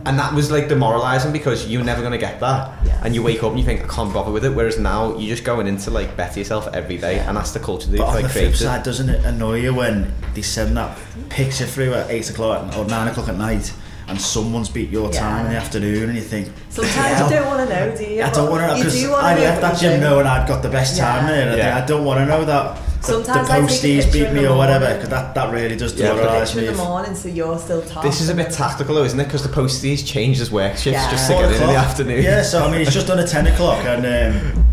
[0.06, 2.72] and that was like demoralizing because you're never going to get that.
[2.86, 3.00] Yeah.
[3.04, 4.50] And you wake up and you think, I can't bother with it.
[4.54, 7.18] Whereas now you're just going in to like better yourself every day.
[7.18, 9.74] And that's the culture that But on like the flip side, doesn't it annoy you
[9.74, 10.96] when they send that
[11.28, 13.74] picture through at 8 o'clock or 9 o'clock at night
[14.08, 15.20] and someone's beat your Yeah.
[15.20, 18.04] time in the afternoon, and you think, Sometimes "Hell." you don't want to know, do
[18.04, 18.22] you?
[18.22, 20.96] I don't want to know because I left that gym knowing I'd got the best
[20.96, 21.30] time Yeah.
[21.32, 21.42] there.
[21.42, 21.82] and I, Yeah.
[21.82, 24.46] I don't want to know that the, Sometimes the I take posties picture beat me
[24.46, 26.66] or whatever because that, that really does Yeah, but demoralise me.
[26.66, 28.02] in the morning, so you're still top.
[28.02, 29.24] This is a bit tactical though, isn't it?
[29.24, 31.10] Because the posties changed his work shifts Yeah.
[31.10, 32.22] just to Four get in in the afternoon.
[32.22, 34.64] Yeah, so I mean, he's just done at 10 o'clock and um,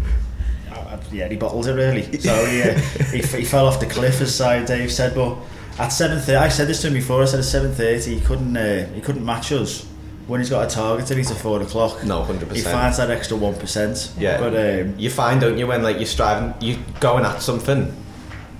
[0.71, 2.03] I- I- yeah, he bottled it really.
[2.19, 2.79] So he, uh,
[3.11, 5.13] he, he fell off the cliff, as uh, Dave said.
[5.15, 5.35] But
[5.79, 7.21] at 7:30, I said this to him before.
[7.21, 9.85] I said at 7:30 he couldn't uh, he couldn't match us
[10.27, 12.01] when he's got a target to meet at four o'clock.
[12.05, 12.55] No, 100%.
[12.55, 14.11] He finds that extra one percent.
[14.17, 14.37] Yeah.
[14.39, 17.93] but um, you find, don't you, when like you're striving, you're going at something,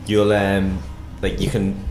[0.05, 0.81] you'll um,
[1.21, 1.83] like you can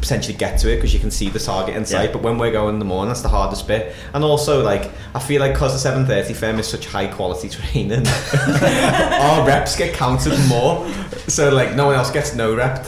[0.00, 2.06] potentially get to it because you can see the target in sight.
[2.06, 2.12] Yeah.
[2.12, 3.94] But when we're going in the morning, that's the hardest bit.
[4.14, 7.48] And also, like I feel like because the seven thirty firm is such high quality
[7.50, 8.06] training,
[8.52, 10.88] our reps get counted more.
[11.28, 12.86] So like no one else gets no rep.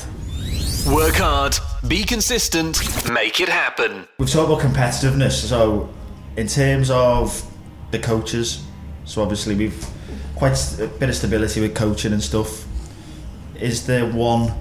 [0.87, 2.81] Work hard, be consistent,
[3.12, 4.09] make it happen.
[4.19, 5.33] We've talked about competitiveness.
[5.33, 5.93] So,
[6.37, 7.45] in terms of
[7.90, 8.64] the coaches,
[9.05, 9.87] so obviously we've
[10.37, 12.66] quite a bit of stability with coaching and stuff.
[13.57, 14.55] Is there one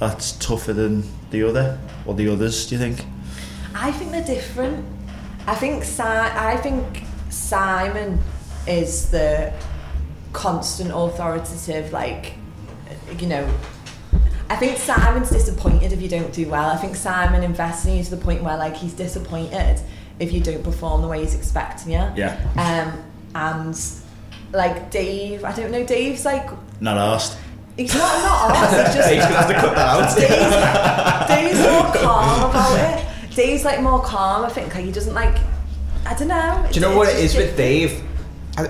[0.00, 2.66] that's tougher than the other, or the others?
[2.66, 3.04] Do you think?
[3.74, 4.84] I think they're different.
[5.46, 8.18] I think si- I think Simon
[8.66, 9.52] is the
[10.32, 12.34] constant authoritative, like
[13.18, 13.48] you know.
[14.48, 16.70] I think Simon's disappointed if you don't do well.
[16.70, 19.80] I think Simon invests in you to the point where like he's disappointed
[20.18, 22.04] if you don't perform the way he's expecting you.
[22.16, 22.36] Yeah.
[22.56, 23.80] Um, and
[24.52, 25.84] like Dave, I don't know.
[25.84, 27.38] Dave's like Not asked.
[27.80, 28.70] He's not not ours.
[28.86, 31.28] He's just Dave's gonna have to cut that out.
[31.28, 33.34] Dave's, Dave's more calm about it.
[33.34, 34.44] Dave's like more calm.
[34.44, 35.38] I think like he doesn't like.
[36.06, 36.66] I don't know.
[36.70, 38.02] Do you know what it is with Dave?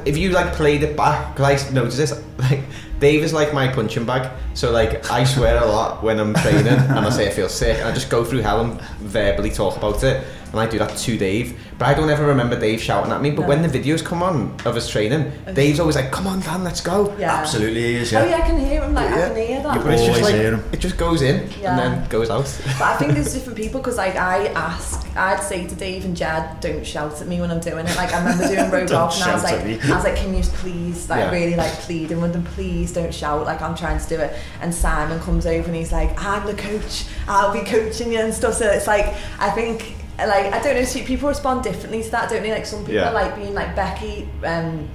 [0.05, 2.61] If you like played it back, because I noticed this, like
[3.01, 4.31] Dave is like my punching bag.
[4.55, 7.79] So like I swear a lot when I'm training and I say I feel sick,
[7.79, 10.97] and I just go through hell and verbally talk about it, and I do that
[10.97, 11.59] to Dave.
[11.79, 13.31] But I don't ever remember Dave shouting at me.
[13.31, 13.49] But No.
[13.49, 16.81] when the videos come on of us training, Dave's always like, "Come on, Dan, let's
[16.81, 17.35] go." Yeah.
[17.37, 18.13] Absolutely, he is.
[18.15, 18.31] Oh Yeah.
[18.31, 18.95] yeah, I can hear him.
[18.95, 19.83] Like I can hear that.
[19.85, 20.65] But it's just Always like hear him.
[20.73, 21.71] it just goes in Yeah.
[21.71, 22.47] and then goes out.
[22.79, 26.17] But I think there's different people because like I ask, I'd say to Dave and
[26.17, 27.97] Jed, don't shout at me when I'm doing it.
[27.97, 29.79] Like I remember doing row Don't golf and I was like, me.
[29.83, 31.31] I was like, can you please, like Yeah.
[31.31, 33.47] really like pleading with them, please don't shout.
[33.47, 34.35] Like I'm trying to do it.
[34.61, 37.05] And Simon comes over and he's like, I'm the coach.
[37.29, 38.55] I'll be coaching you and stuff.
[38.55, 39.97] So it's like I think.
[40.27, 42.51] Like I don't know, see, people respond differently to that, don't they?
[42.53, 43.11] Like some people Yeah.
[43.11, 44.89] like being like Becky, um,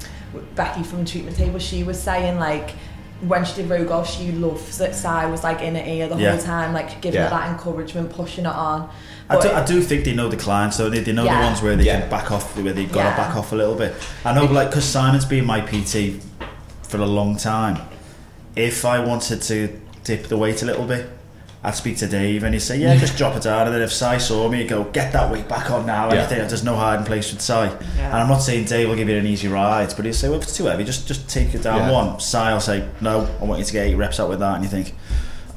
[0.56, 1.60] Becky from Treatment Table.
[1.60, 2.72] She was saying like
[3.22, 6.18] when she did row golf, she loves that Si was like in her ear the
[6.18, 6.32] Yeah.
[6.36, 7.30] whole time, like giving Yeah.
[7.30, 8.90] her that encouragement, pushing it on.
[9.30, 10.90] I do, I do think they know the clients, though.
[10.90, 11.40] They, they know Yeah.
[11.40, 12.02] the ones where they Yeah.
[12.02, 13.12] can back off, where they've got Yeah.
[13.16, 13.96] to back off a little bit.
[14.24, 16.20] I know, like, because Simon's been my PT
[16.84, 17.80] for a long time.
[18.56, 19.70] If I wanted to
[20.04, 21.10] dip the weight a little bit,
[21.66, 23.66] I'd speak to Dave and he'd say, Yeah, just drop it down.
[23.66, 26.06] And then if Si saw me, he'd go, Get that weight back on now.
[26.10, 26.24] And Yeah.
[26.24, 27.54] I think there's no hiding place with Si.
[27.54, 30.38] And I'm not saying Dave will give you an easy ride, but he'll say, Well,
[30.38, 31.92] if it's too heavy, just, just take it down Yeah.
[31.92, 32.20] one.
[32.20, 34.56] Si will say, No, I want you to get eight reps out with that.
[34.56, 34.94] And you think,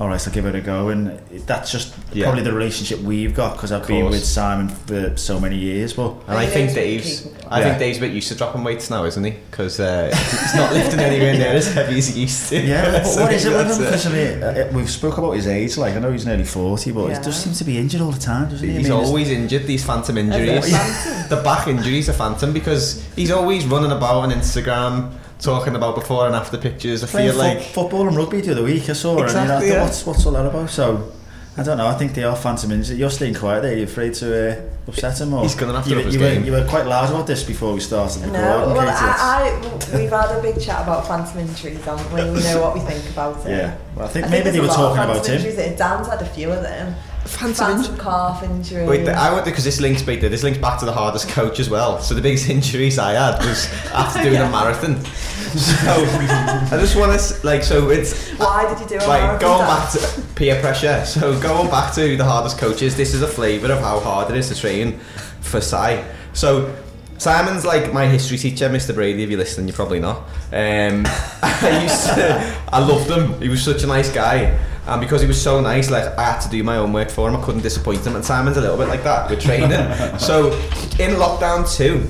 [0.00, 0.90] all right, I'll give it a go.
[0.90, 2.26] And that's just Yeah.
[2.26, 5.92] probably the relationship we've got because I've been with Simon for so many years.
[5.94, 7.64] But And I think Dave's, I Yeah.
[7.66, 9.34] think Dave's a bit used to dropping weights now, isn't he?
[9.50, 12.60] Because uh, he's not lifting anywhere near as heavy as he used to.
[12.60, 13.84] yeah, but So what is it with him?
[13.84, 15.76] Because uh, we've spoke about his age.
[15.76, 17.18] Like I know he's nearly forty, but Yeah.
[17.18, 18.74] he just seems to be injured all the time, doesn't he?
[18.74, 19.66] I He's mean, always injured.
[19.66, 20.70] These phantom injuries,
[21.28, 26.26] the back injuries are phantom because he's always running about on Instagram talking about before
[26.26, 27.04] and after pictures.
[27.04, 28.88] I playing feel fo- like football and rugby the other week.
[28.88, 29.20] I saw it.
[29.20, 29.82] And Exactly, I thought, yeah.
[29.82, 30.70] what's what's all that about?
[30.70, 31.12] So.
[31.56, 31.88] I don't know.
[31.88, 32.96] I think they are phantom injuries.
[33.00, 33.74] You're staying quiet there.
[33.74, 36.20] You're afraid to uh, upset him, or He's gonna have to you, up his you,
[36.20, 38.42] were, you were quite loud about this before we started recording.
[38.44, 42.30] No, well, I, I, we've had a big chat about phantom injuries, haven't we?
[42.30, 43.50] We know what we think about it.
[43.50, 45.26] yeah, well, I think I maybe think they were there's a lot of talking about
[45.26, 45.50] phantom him.
[45.58, 45.78] Injuries.
[45.78, 46.94] Dan's had a few of them.
[47.28, 47.98] Phantom Phantom injury.
[48.04, 48.86] calf injury.
[48.86, 51.60] Wait, the- I want because this links back this links back to the hardest coach
[51.60, 52.00] as well.
[52.00, 54.98] So the biggest injuries I had was after doing a marathon.
[55.48, 59.38] So I just want to like so it's Why did you do a like marathon,
[59.40, 61.02] going back to peer pressure.
[61.06, 64.36] So going back to the hardest coaches, this is a flavour of how hard it
[64.36, 64.98] is to train
[65.40, 66.02] for Si.
[66.34, 66.74] So
[67.16, 68.94] Simon's like my history teacher, Mr.
[68.94, 69.22] Brady.
[69.22, 70.18] If you're listening, you're probably not.
[70.52, 71.04] Um,
[71.42, 73.40] I used to, I loved him.
[73.40, 74.56] He was such a nice guy,
[74.88, 77.28] and because he was so nice, like I had to do my own work for
[77.28, 77.36] him.
[77.36, 78.16] I couldn't disappoint him.
[78.16, 79.70] And Simon's a little bit like that with training.
[80.18, 80.52] so
[80.98, 82.08] in lockdown too,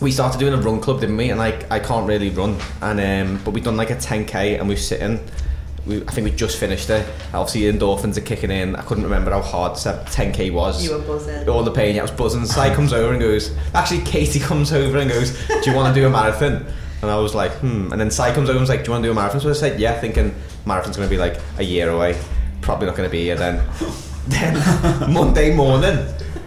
[0.00, 1.30] we started doing a run club, didn't we?
[1.30, 4.68] And like I can't really run, and um, but we've done like a 10k, and
[4.68, 5.20] we're sitting.
[5.86, 7.06] We, I think we just finished it.
[7.32, 8.76] Obviously, endorphins are kicking in.
[8.76, 10.84] I couldn't remember how hard se- 10k was.
[10.84, 11.48] You were buzzing.
[11.48, 11.94] All the pain.
[11.94, 12.44] Yeah, I was buzzing.
[12.44, 13.56] Si comes over and goes.
[13.74, 16.66] Actually, Katie comes over and goes, "Do you want to do a marathon?"
[17.02, 18.92] And I was like, "Hmm." And then Si comes over and was like, "Do you
[18.92, 20.34] want to do a marathon?" So I said, "Yeah," thinking
[20.66, 22.18] marathon's going to be like a year away.
[22.60, 23.62] Probably not going to be here then.
[24.28, 24.54] Then
[25.12, 25.96] Monday morning,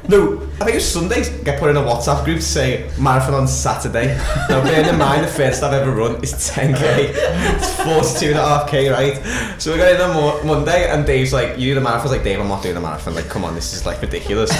[0.07, 1.29] No, I think it was Sundays.
[1.43, 4.15] Get put in a WhatsApp group to say marathon on Saturday.
[4.47, 6.77] Now, bearing in mind the first I've ever run is 10k.
[6.77, 9.15] It's 42 and a half k, right?
[9.59, 12.03] So we got in on Mo- Monday, and Dave's like, "You do the marathon?" I
[12.03, 13.15] was like, "Dave, I'm not doing the marathon.
[13.15, 14.51] Like, come on, this is like ridiculous."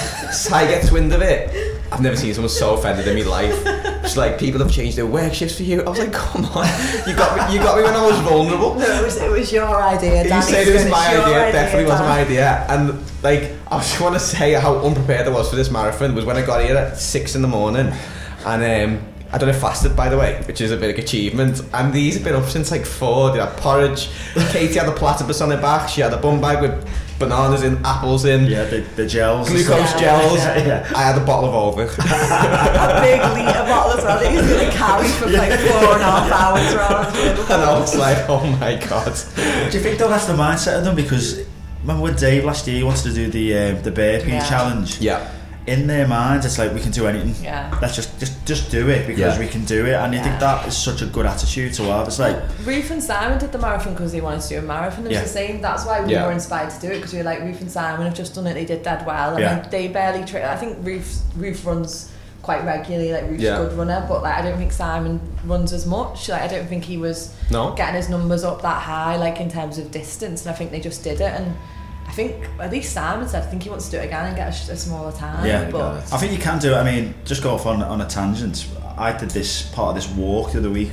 [0.43, 1.53] So I get wind of it.
[1.91, 3.63] I've never seen someone so offended in my life.
[4.03, 6.67] She's like, "People have changed their work shifts for you." I was like, "Come on,
[7.07, 7.55] you got me.
[7.55, 10.41] You got me when I was vulnerable." No, it was, it was your idea, You
[10.41, 12.65] said it was my It's your idea, definitely wasn't my idea.
[12.69, 16.25] And like, I just want to say how unprepared I was for this marathon was
[16.25, 17.93] when I got here at six in the morning,
[18.45, 21.61] and um, I done it fasted by the way, which is a big achievement.
[21.73, 23.31] And these have been up since like four.
[23.31, 24.09] They had porridge.
[24.51, 25.89] Katie had a platypus on her back.
[25.89, 26.87] She had a bum bag with
[27.19, 29.49] bananas in, apples in, Yeah, the, the gels.
[29.49, 29.99] glucose stuff.
[29.99, 30.37] gels.
[30.37, 30.91] Yeah, yeah.
[30.95, 31.83] I had a bottle of Over.
[31.83, 36.01] A big litre bottle as well that he's going to carry for like four and
[36.01, 37.39] a half hours around.
[37.51, 39.13] and I was like, oh my god.
[39.71, 40.95] Do you think though that's the mindset of them?
[40.95, 41.45] Because
[41.81, 44.49] remember with Dave last year, he wanted to do the um, the burpee Yeah.
[44.49, 44.99] challenge.
[44.99, 45.29] Yeah.
[45.65, 47.41] In their minds, it's like we can do anything.
[47.41, 47.73] Yeah.
[47.81, 49.39] Let's just just just do it because Yeah.
[49.39, 50.23] we can do it, and I Yeah.
[50.23, 52.05] think that is such a good attitude to have.
[52.07, 55.05] It's like Ruth and Simon did the marathon because they wanted to do a marathon.
[55.05, 55.23] It was Yeah.
[55.23, 55.61] the same.
[55.61, 56.25] That's why we Yeah.
[56.25, 58.45] were inspired to do it because we were like Ruth and Simon have just done
[58.47, 58.55] it.
[58.55, 59.53] They did dead well, and Yeah.
[59.53, 60.25] like, they barely.
[60.25, 62.09] Tra- I think Ruth Ruth runs
[62.41, 63.13] quite regularly.
[63.13, 63.55] Like Ruth's Yeah.
[63.55, 66.27] a good runner, but like I don't think Simon runs as much.
[66.27, 67.71] Like I don't think he was No.
[67.71, 70.41] getting his numbers up that high, like in terms of distance.
[70.45, 71.33] And I think they just did it.
[71.39, 71.55] And
[72.13, 74.35] I think at least Simon said I think he wants to do it again and
[74.35, 75.43] get a, a smaller time.
[75.47, 75.67] Yeah.
[75.71, 76.75] but I think you can do it.
[76.77, 78.69] I mean, just go off on on a tangent.
[78.97, 80.91] I did this part of this walk the other week.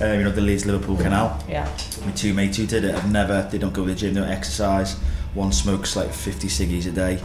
[0.00, 1.38] Uh, you know the Leeds Liverpool Canal.
[1.46, 1.68] yeah,
[2.06, 3.46] My two mates who did it have never.
[3.50, 4.14] They don't go to the gym.
[4.14, 4.94] They don't exercise.
[5.34, 7.22] One smokes like 50 ciggies a day,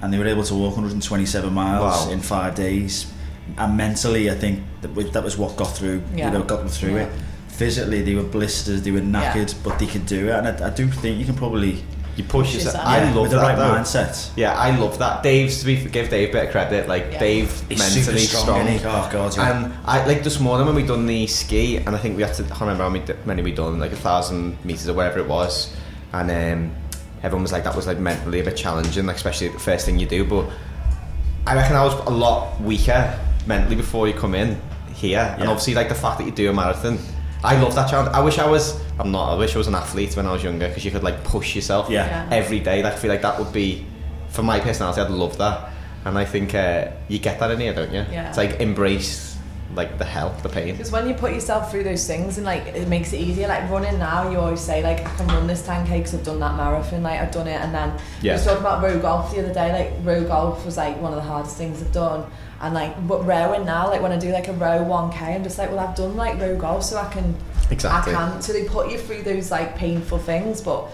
[0.00, 2.12] and they were able to walk 127 miles Wow.
[2.12, 3.12] in five days.
[3.58, 6.02] And mentally, I think that, wa- that was what got through.
[6.14, 6.26] Yeah.
[6.32, 7.02] You know, got them through Yeah.
[7.08, 7.12] it.
[7.48, 8.80] Physically, they were blisters.
[8.82, 10.32] They were knackered, but they could do it.
[10.32, 11.84] And I, I do think you can probably.
[12.16, 12.74] You push Push yourself.
[12.74, 12.86] yourself.
[12.88, 13.74] I love with the that right though.
[13.74, 14.30] mindset.
[14.36, 15.22] Yeah, I love that.
[15.22, 16.88] Dave's to be give Dave a bit of credit.
[16.88, 17.18] Like Yeah.
[17.18, 18.42] Dave He's mentally super strong.
[18.44, 18.66] strong.
[18.66, 18.78] he?
[18.80, 19.64] Oh god, yeah.
[19.64, 22.34] And I like this morning when we done the ski, and I think we had
[22.34, 22.44] to.
[22.44, 25.28] I can't remember how many, many we done, like a thousand meters or whatever it
[25.28, 25.74] was,
[26.12, 26.74] and um,
[27.22, 29.98] everyone was like that was like mentally a bit challenging, like especially the first thing
[29.98, 30.24] you do.
[30.24, 30.50] But
[31.46, 34.60] I reckon I was a lot weaker mentally before you come in
[34.94, 36.98] here, and obviously like the fact that you do a marathon.
[37.42, 38.14] I love that challenge.
[38.14, 38.80] I wish I was.
[38.98, 39.32] I'm not.
[39.32, 41.54] I wish I was an athlete when I was younger because you could like push
[41.54, 42.06] yourself Yeah.
[42.06, 42.36] Yeah.
[42.36, 42.82] every day.
[42.82, 43.86] Like, I feel like that would be,
[44.28, 45.70] for my personality, I'd love that.
[46.04, 48.04] And I think uh, you get that in here, don't you?
[48.10, 48.28] Yeah.
[48.28, 49.28] It's like embrace
[49.74, 50.72] like the hell, the pain.
[50.72, 53.46] Because when you put yourself through those things and like it makes it easier.
[53.46, 56.40] Like running now, you always say like I can run this 10k because I've done
[56.40, 57.02] that marathon.
[57.04, 58.32] Like I've done it, and then Yeah.
[58.32, 59.72] we was talking about row golf the other day.
[59.72, 62.26] Like row golf was like one of the hardest things I've done.
[62.62, 65.56] And like but rowing now, like when I do like a row 1k, I'm just
[65.58, 67.34] like, well, I've done like row golf, so I can
[67.70, 68.14] Exactly.
[68.14, 68.42] I can.
[68.42, 70.88] So they put you through those like painful things, but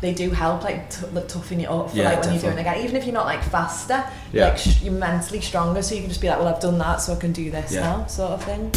[0.00, 2.56] they do help like t- like, toughen you up for Yeah, like when you're doing
[2.56, 2.62] definitely.
[2.62, 2.84] it again.
[2.84, 4.48] Even if you're not like faster, Yeah.
[4.48, 6.96] like sh- you're mentally stronger, so you can just be like, well, I've done that,
[7.02, 7.80] so I can do this Yeah.
[7.80, 8.70] now, sort of thing.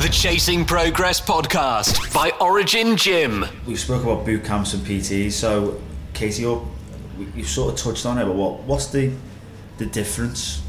[0.00, 3.44] The Chasing Progress podcast by Origin Gym.
[3.66, 5.32] we spoke about boot camps and PTs.
[5.32, 5.80] So,
[6.14, 6.66] Casey you
[7.36, 9.12] you sort of touched on it, but what what's the
[9.78, 10.61] the difference,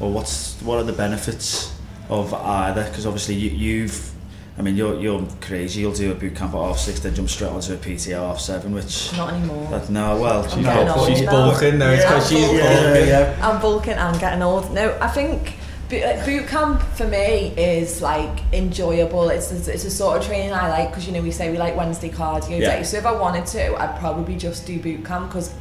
[0.00, 1.72] or what's what are the benefits
[2.08, 2.84] of either?
[2.84, 4.12] Because obviously you, you've,
[4.58, 5.80] I mean, you're you're crazy.
[5.80, 8.20] You'll do a boot camp at half six, then jump straight onto a PT at
[8.20, 9.68] half seven, which Not anymore.
[9.70, 11.30] that, no, well, I'm no, old she's now.
[11.32, 11.90] bulking now.
[11.90, 12.08] It's Yeah.
[12.14, 13.08] because she's Yeah, bulking.
[13.08, 13.48] yeah, yeah.
[13.48, 14.72] I'm bulking and getting old.
[14.72, 15.54] No, I think
[15.88, 19.28] uh, boot, camp for me is like enjoyable.
[19.30, 21.58] It's it's, it's a sort of training I like because you know we say we
[21.58, 22.76] like Wednesday cardio Yeah.
[22.76, 22.82] day.
[22.82, 25.54] So if I wanted to, I'd probably just do boot camp because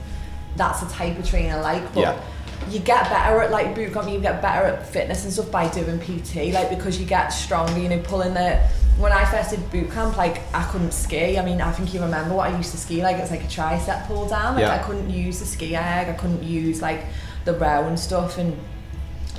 [0.58, 1.94] that's the type of training I like.
[1.94, 2.22] But Yeah.
[2.70, 4.10] You get better at like boot camp.
[4.10, 6.54] You get better at fitness and stuff by doing PT.
[6.54, 7.80] Like because you get stronger.
[7.80, 8.58] You know, pulling the.
[8.98, 11.38] When I first did boot camp, like I couldn't ski.
[11.38, 13.18] I mean, I think you remember what I used to ski like.
[13.18, 14.56] It's like a tricep pull down.
[14.56, 14.76] Like Yeah.
[14.76, 16.10] I couldn't use the SkiErg.
[16.10, 17.06] I couldn't use like
[17.46, 18.58] the row and stuff and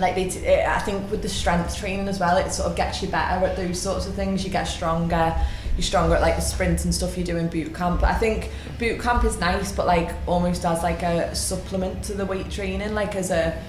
[0.00, 2.76] like they t- it, I think with the strength training as well it sort of
[2.76, 5.34] gets you better at those sorts of things you get stronger
[5.76, 8.14] you're stronger at like the sprints and stuff you do in boot camp but I
[8.14, 12.50] think boot camp is nice but like almost as like a supplement to the weight
[12.50, 13.62] training like as a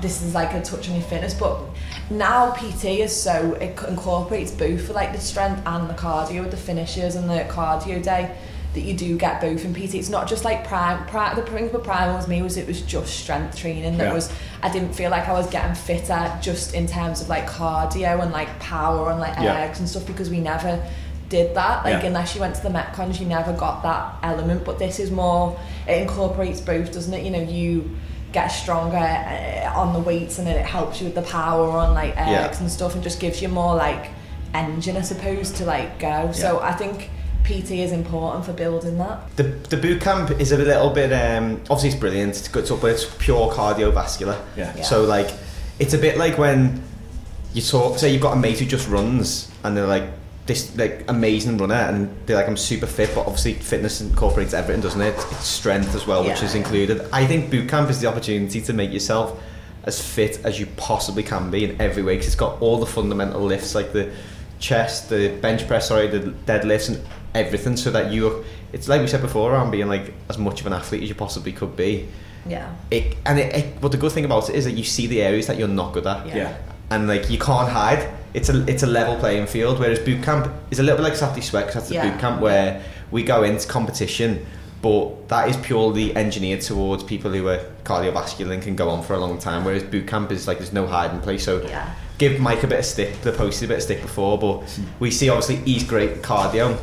[0.00, 1.58] this is like a touch on your fitness but
[2.10, 6.50] now PT is so it incorporates both for like the strength and the cardio with
[6.50, 8.34] the finishes and the cardio day
[8.74, 9.94] that you do get both in PT.
[9.94, 11.06] It's not just like prime.
[11.06, 13.96] prime the thing with prime was me was it was just strength training.
[13.98, 14.12] That Yeah.
[14.12, 14.32] was
[14.64, 18.32] I didn't feel like I was getting fitter just in terms of like cardio and
[18.32, 19.54] like power and like Yeah.
[19.54, 20.84] legs and stuff because we never
[21.36, 21.84] did that.
[21.84, 22.08] Like Yeah.
[22.10, 24.64] unless you went to the Metcon, you never got that element.
[24.64, 25.44] But this is more.
[25.88, 27.22] It incorporates both, doesn't it?
[27.26, 27.70] You know, you
[28.32, 31.94] get stronger uh, on the weights and then it helps you with the power on
[31.94, 32.42] like Yeah.
[32.42, 34.04] legs and stuff and just gives you more like
[34.52, 36.16] engine I suppose to like go.
[36.32, 37.10] So I think
[37.44, 39.18] PT is important for building that.
[39.36, 42.80] The, the boot camp is a little bit um, obviously it's brilliant it's good stuff,
[42.82, 44.72] but it's pure cardiovascular Yeah.
[44.76, 44.82] Yeah.
[44.82, 45.30] so like
[45.78, 46.82] it's a bit like when
[47.52, 50.06] you talk say you've got a mate who just runs and they're like
[50.46, 54.82] this like amazing runner and they're like I'm super fit but obviously fitness incorporates everything
[54.82, 56.44] doesn't it it's strength as well which Yeah.
[56.44, 59.40] is included I think boot camp is the opportunity to make yourself
[59.84, 62.86] as fit as you possibly can be in every way because it's got all the
[62.86, 64.10] fundamental lifts like the
[64.58, 67.00] chest the bench press sorry the deadlifts and
[67.34, 70.66] everything so that you it's like we said before around being like as much of
[70.66, 72.06] an athlete as you possibly could be
[72.46, 72.70] Yeah.
[72.90, 75.22] it and it, it but the good thing about it is that you see the
[75.22, 76.36] areas that you're not good at Yeah.
[76.36, 76.56] Yeah.
[76.90, 80.52] And like you can't hide it's a it's a level playing field whereas boot camp
[80.70, 82.10] is a little bit like Saturday Sweat because that's the Yeah.
[82.10, 84.44] boot camp where we go into competition
[84.82, 89.14] but that is purely engineered towards people who are cardiovascular and can go on for
[89.14, 91.88] a long time whereas boot camp is like there's no hiding place so Yeah.
[92.18, 94.62] give Mike a bit of stick the posted a bit of stick before but
[95.00, 96.76] we see obviously he's great cardio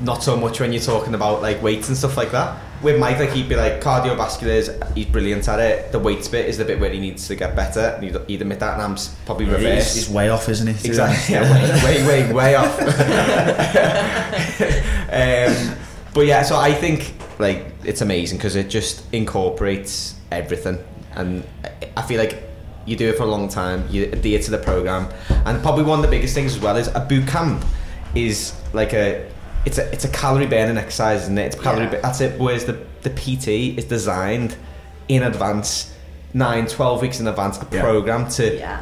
[0.00, 3.18] not so much when you're talking about like weights and stuff like that with Mike
[3.18, 6.64] like he'd be like cardiovascular is he's brilliant at it the weights bit is the
[6.64, 9.46] bit where he needs to get better and he'd, he'd admit that and I'm probably
[9.46, 10.88] He's, reverse he's way off, isn't he?
[10.88, 11.34] Exactly.
[11.34, 12.78] Yeah, way, way, way, way off.
[15.12, 15.76] um,
[16.14, 20.78] but yeah, so I think like it's amazing because it just incorporates everything,
[21.12, 21.46] and
[21.96, 22.42] I feel like
[22.84, 23.86] you do it for a long time.
[23.90, 25.08] You adhere to the program,
[25.46, 27.64] and probably one of the biggest things as well is a boot camp
[28.14, 29.30] is like a
[29.64, 31.46] it's a it's a calorie burning exercise, isn't it?
[31.54, 31.84] It's calorie.
[31.84, 31.90] Yeah.
[31.90, 32.38] bur- That's it.
[32.40, 34.56] Whereas the the PT is designed
[35.08, 35.88] in advance.
[36.34, 37.82] 9 12 weeks in advance a Yeah.
[37.82, 38.80] program to Yeah.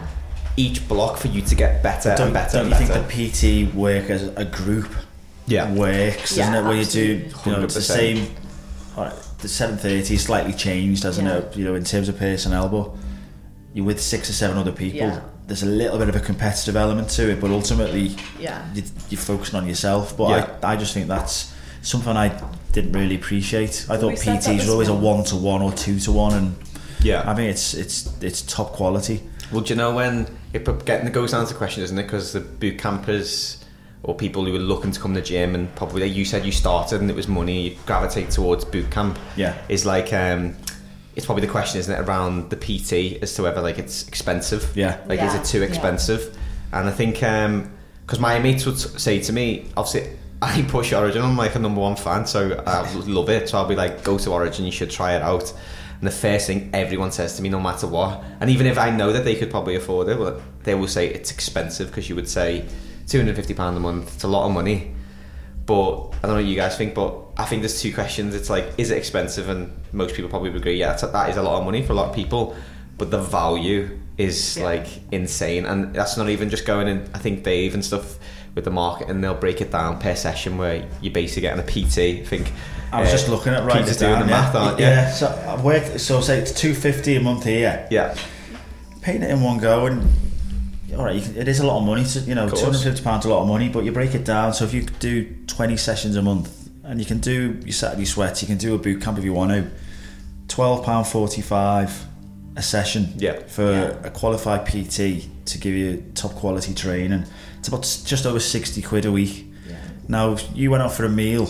[0.57, 3.03] each block for you to get better Don't, and better don't and you better.
[3.09, 4.89] think the PT work as a group
[5.49, 5.69] Yeah.
[5.73, 6.63] works, Yeah, isn't it?
[6.69, 7.01] Where you do,
[7.45, 8.29] you know, it's the same.
[8.97, 11.39] alright, The seven thirty slightly changed, hasn't Yeah.
[11.39, 11.57] it?
[11.57, 12.91] You know, in terms of personnel, but
[13.75, 14.99] you're with six or seven other people.
[15.01, 15.21] Yeah.
[15.51, 18.65] There's a little bit of a competitive element to it, but ultimately, Yeah.
[18.73, 20.17] you, you're focusing on yourself.
[20.17, 20.47] But Yeah.
[20.63, 23.85] I, I just think that's something I didn't really appreciate.
[23.91, 26.35] I thought We PTs this were always a one to one or two to one,
[26.35, 26.55] and
[27.03, 27.29] Yeah.
[27.29, 29.23] I mean it's it's it's top quality.
[29.51, 32.05] well, do you know when it getting it goes down to the question, isn't it?
[32.05, 33.57] Because the boot campers
[34.05, 36.53] or people who are looking to come to the gym and probably you said you
[36.53, 39.19] started and it was money, you gravitate towards boot camp.
[39.37, 39.55] Yeah.
[39.69, 40.55] Is like um,
[41.21, 44.73] it's probably the question, isn't it, around the PT as to whether like it's expensive.
[44.75, 45.01] Yeah.
[45.07, 45.67] Like is it too yeah.
[45.67, 46.37] expensive?
[46.73, 47.73] And I think um,
[48.07, 50.17] because my mates would say to me, obviously.
[50.43, 51.21] I push Origin.
[51.21, 53.51] I'm like a number one fan, so I love it.
[53.51, 54.65] So I'll be like, go to Origin.
[54.65, 55.53] You should try it out.
[55.99, 58.89] And the first thing everyone says to me, no matter what, and even if I
[58.89, 62.15] know that they could probably afford it, but they will say it's expensive because you
[62.15, 62.65] would say
[63.07, 64.15] two hundred fifty pound a month.
[64.15, 64.95] It's a lot of money.
[65.67, 68.35] But I don't know what you guys think, but I think there's two questions.
[68.35, 69.49] It's like, is it expensive?
[69.49, 71.93] And most people probably would agree, yeah, that's, that is a lot of money for
[71.93, 72.57] a lot of people.
[72.99, 74.65] But the value is Yeah.
[74.65, 77.09] like insane, and that's not even just going in.
[77.15, 78.19] I think Dave and stuff
[78.55, 81.67] with the market, and they'll break it down per session where you're basically getting a
[81.67, 82.21] PT.
[82.21, 82.53] I think
[82.93, 84.19] I was uh, just looking at writing Peter's it down.
[84.19, 84.41] doing the yeah.
[84.43, 84.85] math, aren't you?
[84.85, 85.11] Yeah.
[85.13, 86.01] So I've worked.
[86.01, 87.87] So say it's two fifty a month here.
[87.91, 88.15] Yeah,
[89.01, 90.07] paying it in one go and
[90.97, 92.05] all right, you can, it is a lot of money.
[92.05, 92.67] To, you know, Of two course.
[92.77, 94.53] hundred fifty pounds a lot of money, but you break it down.
[94.55, 98.43] So if you do twenty sessions a month, and you can do your Saturday sweats,
[98.43, 99.71] you can do a boot camp if you want to.
[100.49, 102.07] Twelve pound forty five
[102.57, 103.15] a session.
[103.17, 103.39] Yeah.
[103.47, 104.07] For Yeah.
[104.09, 107.25] a qualified PT to give you top quality training,
[107.59, 109.47] it's about just over sixty quid a week.
[109.69, 109.77] Yeah.
[110.09, 111.47] Now, if you went out for a meal,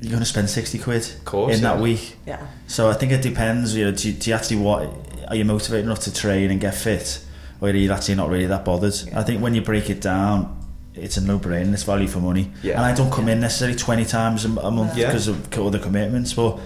[0.00, 2.16] you're going to spend sixty quid course, in that week.
[2.26, 2.46] Yeah.
[2.66, 3.76] So I think it depends.
[3.76, 4.88] You know, do you, do you actually what
[5.28, 7.22] are you motivated enough to train and get fit,
[7.60, 8.94] or are you actually not really that bothered?
[9.14, 10.58] I think when you break it down,
[10.94, 11.72] it's a no-brainer.
[11.72, 12.50] It's value for money.
[12.62, 12.74] Yeah.
[12.74, 15.06] And I don't come in necessarily twenty times a, month Yeah.
[15.06, 16.58] because of other commitments, but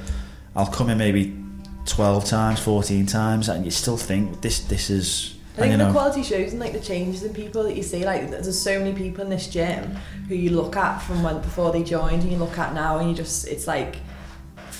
[0.57, 1.37] I'll come in maybe
[1.85, 5.35] twelve times, fourteen times, and you still think this this is.
[5.57, 8.04] I think the know, quality shows and like the changes in people that you see.
[8.04, 9.94] Like there's so many people in this gym
[10.28, 13.09] who you look at from when before they joined, and you look at now, and
[13.09, 13.96] you just it's like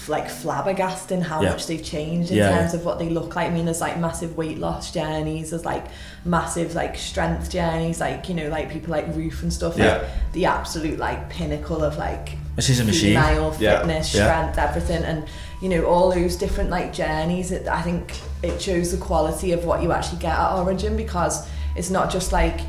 [0.09, 1.51] like flabbergasting how Yeah.
[1.51, 3.49] much they've changed in Yeah, terms of what they look like.
[3.51, 5.51] I mean, there's like massive weight loss journeys.
[5.51, 5.85] There's like
[6.25, 8.01] massive like strength journeys.
[8.01, 9.77] Like you know, like people like Ruth and stuff.
[9.77, 9.99] Yeah.
[9.99, 13.17] Like the absolute like pinnacle of like This is a machine.
[13.17, 15.25] female fitness, strength, everything, and
[15.63, 17.51] you know all those different like journeys.
[17.53, 18.13] It, I think
[18.43, 22.33] it shows the quality of what you actually get at Origin because it's not just
[22.33, 22.61] like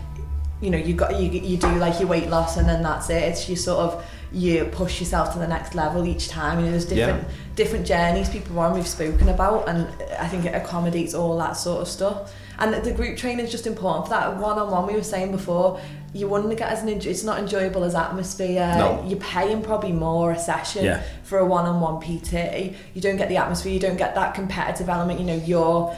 [0.61, 3.21] you know you got you you do like your weight loss and then that's it.
[3.23, 6.59] It's you sort of you push yourself to the next level each time.
[6.59, 7.29] You know, there's different Yeah.
[7.55, 9.87] different journeys people are on we've spoken about, and
[10.19, 12.33] I think it accommodates all that sort of stuff.
[12.59, 14.37] And the group training is just important for that.
[14.37, 15.79] One on one, we were saying before,
[16.13, 18.73] you wouldn't get as an it's not enjoyable as atmosphere.
[18.77, 19.03] No.
[19.05, 21.01] You're paying probably more a session Yeah.
[21.23, 22.73] for a one on one PT.
[22.93, 23.73] You don't get the atmosphere.
[23.73, 25.19] You don't get that competitive element.
[25.19, 25.93] You know, you're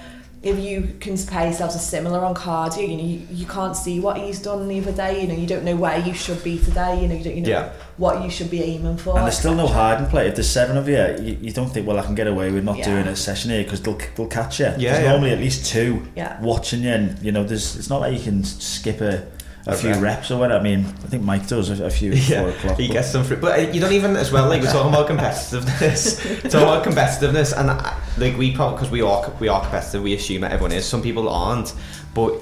[0.47, 3.99] if you can compare yourselves as similar on cardio, you know, you, you can't see
[3.99, 5.21] what he's done the other day.
[5.21, 7.01] You know, you don't know where you should be today.
[7.01, 7.73] You know, you don't you know Yeah.
[7.97, 9.17] what you should be aiming for.
[9.17, 9.81] And there's still no etc.
[9.81, 10.27] hiding play.
[10.27, 12.63] If there's seven of you, you, you don't think, well, I can get away with
[12.63, 12.85] not Yeah.
[12.85, 14.65] doing a session here because they'll, they'll catch you.
[14.65, 15.11] Yeah, there's yeah.
[15.11, 16.39] normally at least two Yeah.
[16.41, 19.27] watching you, and you know, there's it's not like you can skip a,
[19.67, 20.01] a A few rep.
[20.01, 20.59] reps or whatever.
[20.59, 22.79] I mean, I think Mike does a, a few at four o'clock.
[22.79, 24.47] he gets some free, but uh, you don't even as well.
[24.49, 29.01] Like we're talking about competitiveness, talking about competitiveness, and uh, like we probably because we
[29.01, 30.85] are we are competitive, we assume that everyone is.
[30.85, 31.73] Some people aren't,
[32.13, 32.33] but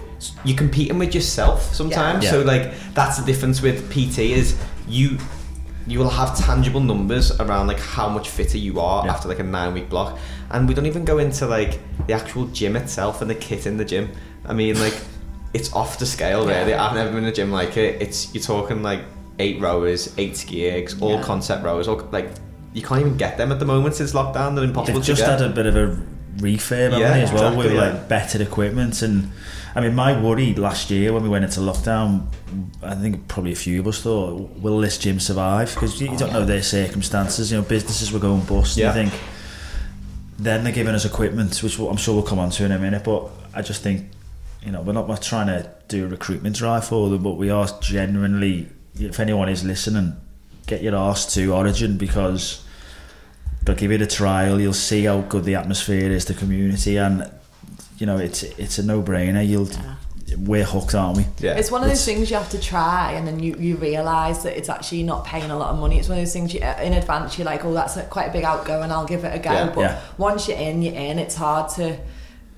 [0.43, 2.23] you're competing with yourself sometimes.
[2.23, 2.32] Yeah.
[2.32, 4.55] So like that's the difference with PT is
[4.88, 5.17] you
[5.88, 9.13] you will have tangible numbers around like how much fitter you are Yeah.
[9.13, 10.17] after like a nine week block,
[10.51, 13.78] and we don't even go into like the actual gym itself and the kit in
[13.78, 14.11] the gym.
[14.45, 14.95] I mean like.
[15.57, 16.71] It's off the scale, really.
[16.71, 16.83] Yeah.
[16.85, 18.01] I've never been in a gym like it.
[18.01, 19.01] It's you're talking like
[19.39, 21.23] eight rowers, eight SkiErgs, all Yeah.
[21.23, 21.87] concept rowers.
[21.87, 22.29] All, like
[22.73, 24.55] you can't even get them at the moment since lockdown.
[24.55, 25.39] They're impossible They've just get.
[25.39, 25.87] had a bit of a
[26.37, 27.81] refurb Yeah, as well exactly, with yeah.
[27.91, 29.31] like better equipment and
[29.73, 32.27] I mean my worry last year when we went into lockdown
[32.83, 36.15] I think probably a few of us thought will this gym survive because you, you
[36.15, 38.91] oh, don't know their circumstances you know businesses were going bust Yeah.
[38.91, 39.21] and you think
[40.37, 43.05] then they're giving us equipment which I'm sure we'll come on to in a minute
[43.05, 44.09] but I just think
[44.66, 47.49] you know we're not, we're trying to do a recruitment drive for them but we
[47.49, 48.68] are genuinely
[48.99, 50.16] if anyone is listening
[50.68, 52.63] get your arse to Origin because
[53.63, 54.59] they'll give you a trial.
[54.59, 57.30] You'll see how good the atmosphere is, the community, and
[57.99, 59.47] you know it's it's a no brainer.
[59.47, 59.70] You'll
[60.39, 61.26] we're hooked, aren't we?
[61.39, 63.76] yeah, It's one of those It's- things you have to try, and then you, you
[63.76, 65.99] realise that it's actually not paying a lot of money.
[65.99, 68.30] It's one of those things you, uh, in advance you're like, oh, that's a, quite
[68.30, 69.51] a big outgo, and I'll give it a go.
[69.51, 69.72] Yeah.
[69.76, 70.01] but Yeah.
[70.18, 71.20] once you're in, you're in.
[71.20, 71.97] It's hard to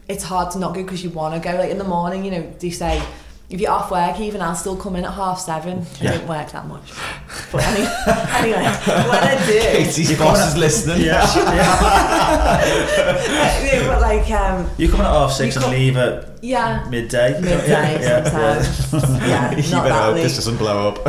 [0.10, 1.55] it's hard to not go because you want to go.
[1.58, 3.01] Like in the morning, you know, they say
[3.49, 5.86] if you're off work, even I'll still come in at half seven.
[6.01, 6.12] Yeah.
[6.12, 6.91] I don't work that much,
[7.51, 7.80] but any,
[8.38, 11.01] anyway, when I do, Katie's boss is listening.
[11.01, 11.24] Yeah,
[13.64, 16.86] yeah, but like um, you come in at half six and come- leave at yeah,
[16.89, 17.39] midday.
[17.41, 18.93] midday Yeah, yeah, sometimes.
[19.22, 20.24] Yeah, you not better that hope late.
[20.24, 21.03] this doesn't blow up.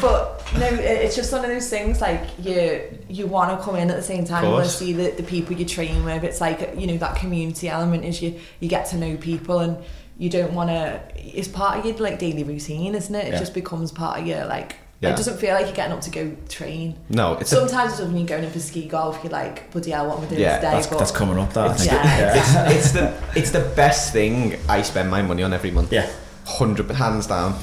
[0.00, 3.90] but no, it's just one of those things like you you want to come in
[3.90, 4.44] at the same time.
[4.44, 6.24] You want to see the, the people you train with.
[6.24, 9.76] It's like you know that community element is you you get to know people and
[10.18, 11.00] you don't want to.
[11.16, 13.28] It's part of your like daily routine, isn't it?
[13.28, 13.38] It Yeah.
[13.38, 14.76] just becomes part of your like.
[15.00, 15.14] Yeah.
[15.14, 16.94] It doesn't feel like you're getting up to go train.
[17.08, 19.18] no, it's Sometimes it does when you're going in for ski golf.
[19.24, 20.70] You're like, bloody hell, what am I doing Yeah, today?
[20.72, 21.54] That's, but that's coming up.
[21.54, 21.90] That I think.
[21.90, 22.34] Yeah.
[22.34, 22.70] yeah.
[22.70, 25.90] it's the it's the best thing I spend my money on every month.
[25.90, 26.10] Yeah.
[26.44, 27.54] hundred hands down.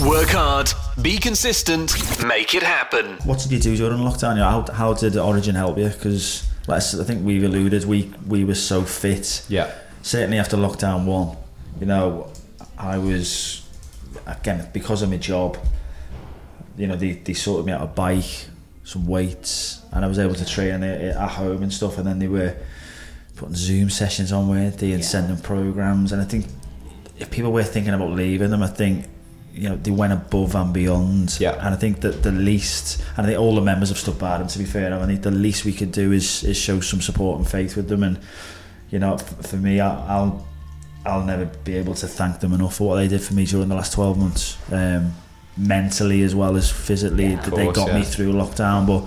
[0.00, 1.92] Work hard, be consistent,
[2.26, 3.16] make it happen.
[3.24, 4.32] What did you do during lockdown?
[4.34, 5.88] You know, how, how did Origin help you?
[5.88, 9.44] Because I think we've alluded, we we were so fit.
[9.48, 9.72] Yeah,
[10.02, 11.36] certainly after lockdown one,
[11.78, 12.32] you know,
[12.76, 13.64] I was
[14.26, 15.56] again because of my job.
[16.76, 18.46] You know, they, they sorted me out a bike,
[18.84, 21.98] some weights, and I was able to train it at home and stuff.
[21.98, 22.56] And then they were
[23.36, 25.06] putting Zoom sessions on with they and Yeah.
[25.08, 26.12] sending programs.
[26.12, 26.46] And I think
[27.18, 29.06] if people were thinking about leaving them, I think
[29.54, 31.38] you know they went above and beyond.
[31.40, 31.54] Yeah.
[31.64, 34.38] And I think that the least, and I think all the members have stuck by
[34.38, 34.46] them.
[34.48, 37.38] To be fair, I think the least we could do is is show some support
[37.38, 38.02] and faith with them.
[38.02, 38.18] And
[38.90, 40.46] you know, f- for me, I, I'll
[41.04, 43.68] I'll never be able to thank them enough for what they did for me during
[43.68, 45.12] the last twelve months, um,
[45.56, 47.26] mentally as well as physically.
[47.28, 47.36] Yeah.
[47.36, 49.04] that Of they course, got me through lockdown, but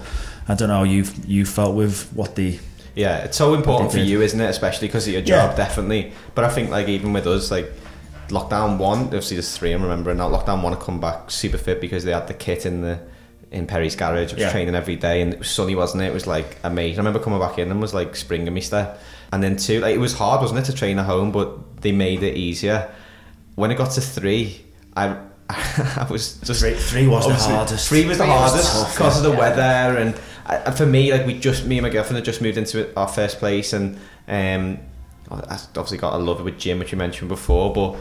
[0.47, 0.83] I don't know.
[0.83, 2.59] You you felt with what the
[2.95, 3.17] yeah.
[3.25, 4.07] It's so important for did.
[4.07, 4.49] you, isn't it?
[4.49, 5.55] Especially because of your job, Yeah.
[5.55, 6.13] definitely.
[6.33, 7.71] But I think like even with us, like
[8.29, 9.71] lockdown one, obviously there's three.
[9.71, 10.29] I'm remembering now.
[10.29, 12.99] Lockdown one, I come back super fit because they had the kit in the
[13.51, 14.31] in Perry's garage.
[14.31, 14.51] I was Yeah.
[14.51, 16.07] training every day, and it was sunny, wasn't it?
[16.07, 16.97] It was like amazing.
[16.97, 18.99] I remember coming back in and was like springing me step.
[19.31, 21.31] And then two, like it was hard, wasn't it, to train at home?
[21.31, 22.89] But they made it easier.
[23.55, 24.65] When it got to three,
[24.95, 25.15] I
[25.49, 27.87] I was just Three- three was the Hardest.
[27.87, 29.37] Three was the Three hardest because of the yeah.
[29.39, 30.15] weather and,
[30.47, 32.89] uh, and for me, like we just me and my girlfriend had just moved into
[32.97, 33.97] our first place, and
[34.27, 34.79] um,
[35.49, 37.95] I obviously got a love it with gym, which you mentioned before, but.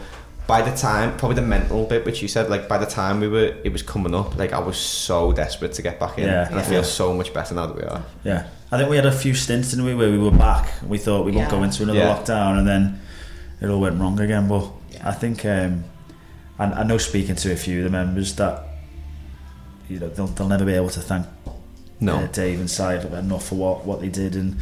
[0.47, 3.27] By the time, probably the mental bit, which you said, like by the time we
[3.27, 4.37] were, it was coming up.
[4.37, 6.47] Like I was so desperate to get back in, Yeah.
[6.47, 8.03] and I feel so much better now that we are.
[8.23, 10.71] Yeah, I think we had a few stints, didn't we, where we were back.
[10.87, 12.15] We thought we won't go into another Yeah.
[12.15, 13.01] lockdown, and then
[13.59, 14.47] it all went wrong again.
[14.47, 14.69] But
[15.03, 15.83] I think, um,
[16.59, 18.67] and I know speaking to a few of the members that
[19.89, 21.25] you know they'll, they'll never be able to thank
[21.99, 24.57] No, uh, Dave and Si enough for what, what they did, and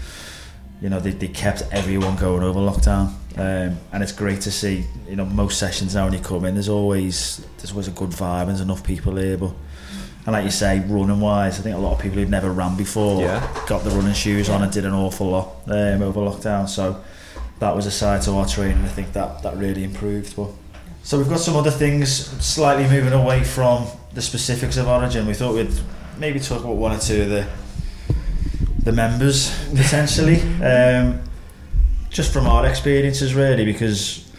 [0.83, 3.13] you know they, they kept everyone going over lockdown.
[3.35, 4.85] Um, and it's great to see.
[5.09, 8.09] You know, most sessions now when you come in, there's always there's always a good
[8.11, 9.37] vibe and there's enough people here.
[9.37, 9.53] But
[10.25, 12.75] and like you say, running wise, I think a lot of people who've never ran
[12.77, 13.39] before Yeah.
[13.67, 16.69] got the running shoes on and did an awful lot um, over lockdown.
[16.69, 17.01] So
[17.59, 18.83] that was a side to our training.
[18.83, 20.35] I think that that really improved.
[20.35, 20.49] But
[21.01, 22.09] so we've got some other things
[22.45, 25.25] slightly moving away from the specifics of Origin.
[25.25, 25.73] We thought we'd
[26.19, 27.47] maybe talk about one or two of the
[28.83, 30.41] the members potentially.
[30.63, 31.21] Um,
[32.09, 34.31] just from our experiences, really, because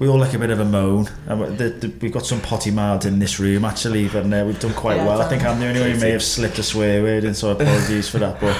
[0.00, 1.08] we all like a bit of a moan.
[1.28, 4.42] And we- the, the, we've got some potty mouths in this room, actually, and uh,
[4.44, 5.22] we've done quite Yeah, well.
[5.22, 5.44] I think.
[5.44, 8.18] I'm the only one who may have slipped a swear word, and so apologies for
[8.18, 8.40] that.
[8.40, 8.56] But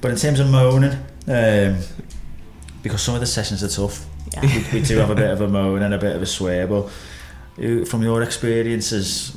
[0.00, 0.92] but in terms of moaning,
[1.28, 1.78] um,
[2.82, 4.40] because some of the sessions are tough, Yeah.
[4.72, 6.66] we, we do have a bit of a moan and a bit of a swear.
[6.66, 6.88] But
[7.86, 9.36] from your experiences,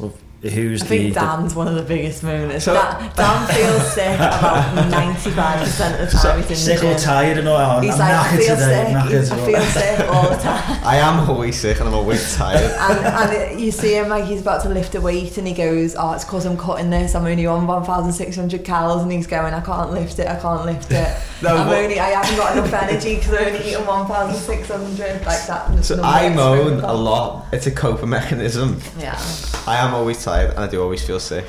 [0.49, 2.61] who's I think the Dan's one of the biggest moaners.
[2.61, 6.97] So- Dan, Dan feels sick about 95% of the time he's in sick the or
[6.97, 7.57] tired and all?
[7.57, 8.85] I'm He's like, I knackered feel today.
[8.85, 8.95] sick.
[8.95, 9.31] knackered.
[9.31, 10.79] I feel sick all the time.
[10.85, 12.71] I am always sick and I'm always tired.
[12.79, 15.53] and, and it- you see him like he's about to lift a weight and he
[15.53, 17.15] goes, oh, it's because I'm cutting this.
[17.15, 20.27] I'm only on 1,600 calories and he's going, I can't lift it.
[20.27, 21.17] I can't lift it.
[21.41, 25.47] No, I'm but- only, I haven't got enough energy because I'm only eating 1,600 like
[25.47, 25.83] that.
[25.83, 27.45] So I moan a lot.
[27.51, 28.81] It's a coping mechanism.
[28.99, 29.17] Yeah.
[29.65, 31.45] I am always tired and I do always feel sick,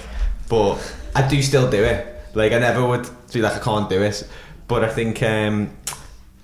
[0.48, 0.76] but
[1.14, 2.14] I do still do it.
[2.34, 4.26] Like I never would be like I can't do it,
[4.66, 5.70] but I think um,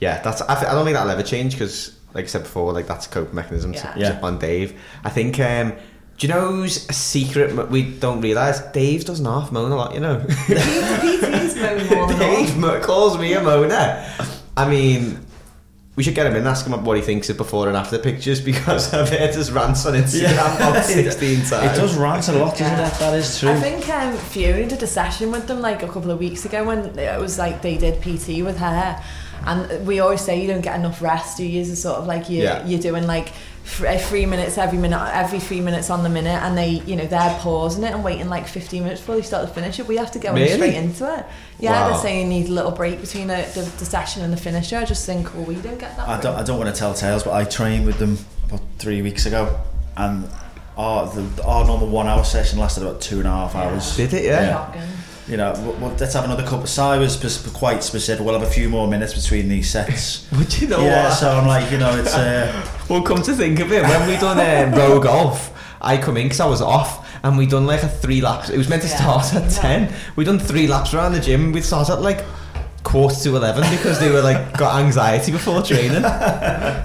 [0.01, 2.73] yeah, that's I, th- I don't think that'll ever change because like I said before,
[2.73, 3.95] like that's a coping mechanism to Yeah.
[3.97, 4.21] Yeah.
[4.23, 4.81] on Dave.
[5.05, 5.39] I think.
[5.41, 5.73] Um,
[6.17, 8.61] do you know who's a secret we don't realise?
[8.73, 10.25] Dave doesn't half moan a lot, you know.
[10.29, 12.45] PT's moan more than all.
[12.47, 14.39] Dave calls me a moaner.
[14.57, 15.19] I mean,
[15.97, 17.99] we should get him in and ask him what he thinks of before and after
[17.99, 21.53] pictures because I've heard his rants on Instagram about 16 times.
[21.53, 22.89] It does rant a lot, doesn't Yeah.
[22.89, 22.99] it?
[22.99, 23.51] That is true.
[23.51, 26.65] I think um, Fury did a session with them like a couple of weeks ago
[26.65, 29.01] when it was like they did PT with her.
[29.47, 31.61] And we always say you don't get enough rest, do you?
[31.61, 32.65] It's sort of like you, Yeah.
[32.67, 33.37] you're doing like th-
[33.81, 37.07] Uh, three minutes every minute, every three minutes on the minute, and they, you know,
[37.07, 39.89] they're pausing it and waiting like 15 minutes before they start to finish it.
[39.89, 40.51] We have to go Really?
[40.51, 41.25] straight into it.
[41.59, 41.89] Yeah, Wow.
[41.89, 44.77] they're saying you need a little break between the, the, the session and the finisher.
[44.77, 46.07] I just think, well, we don't get that.
[46.07, 46.23] I break.
[46.23, 49.25] don't, I don't want to tell tales, but I trained with them about three weeks
[49.27, 49.59] ago,
[49.97, 50.29] and
[50.77, 53.97] our the, our normal one hour session lasted about two and a half hours.
[53.97, 54.25] Did it?
[54.25, 54.51] Yeah.
[54.53, 54.83] Shocking.
[55.27, 56.67] You know, w- w- let's have another couple.
[56.67, 57.17] So I was
[57.55, 58.25] quite specific.
[58.25, 60.31] We'll have a few more minutes between these sets.
[60.33, 61.15] Would you know yeah, what?
[61.15, 62.53] so I'm like, you know, it's uh,
[62.91, 65.51] Well, come to think of it, when we done uh, row golf,
[65.81, 68.51] I come in because I was off, and we done like a three laps.
[68.51, 68.97] It was meant to Yeah.
[69.21, 69.61] start at Yeah.
[69.63, 69.95] ten.
[70.17, 71.53] We done three laps around the gym.
[71.53, 72.23] We started at like
[72.83, 76.03] quarter to eleven because they were like got anxiety before training.
[76.03, 76.85] but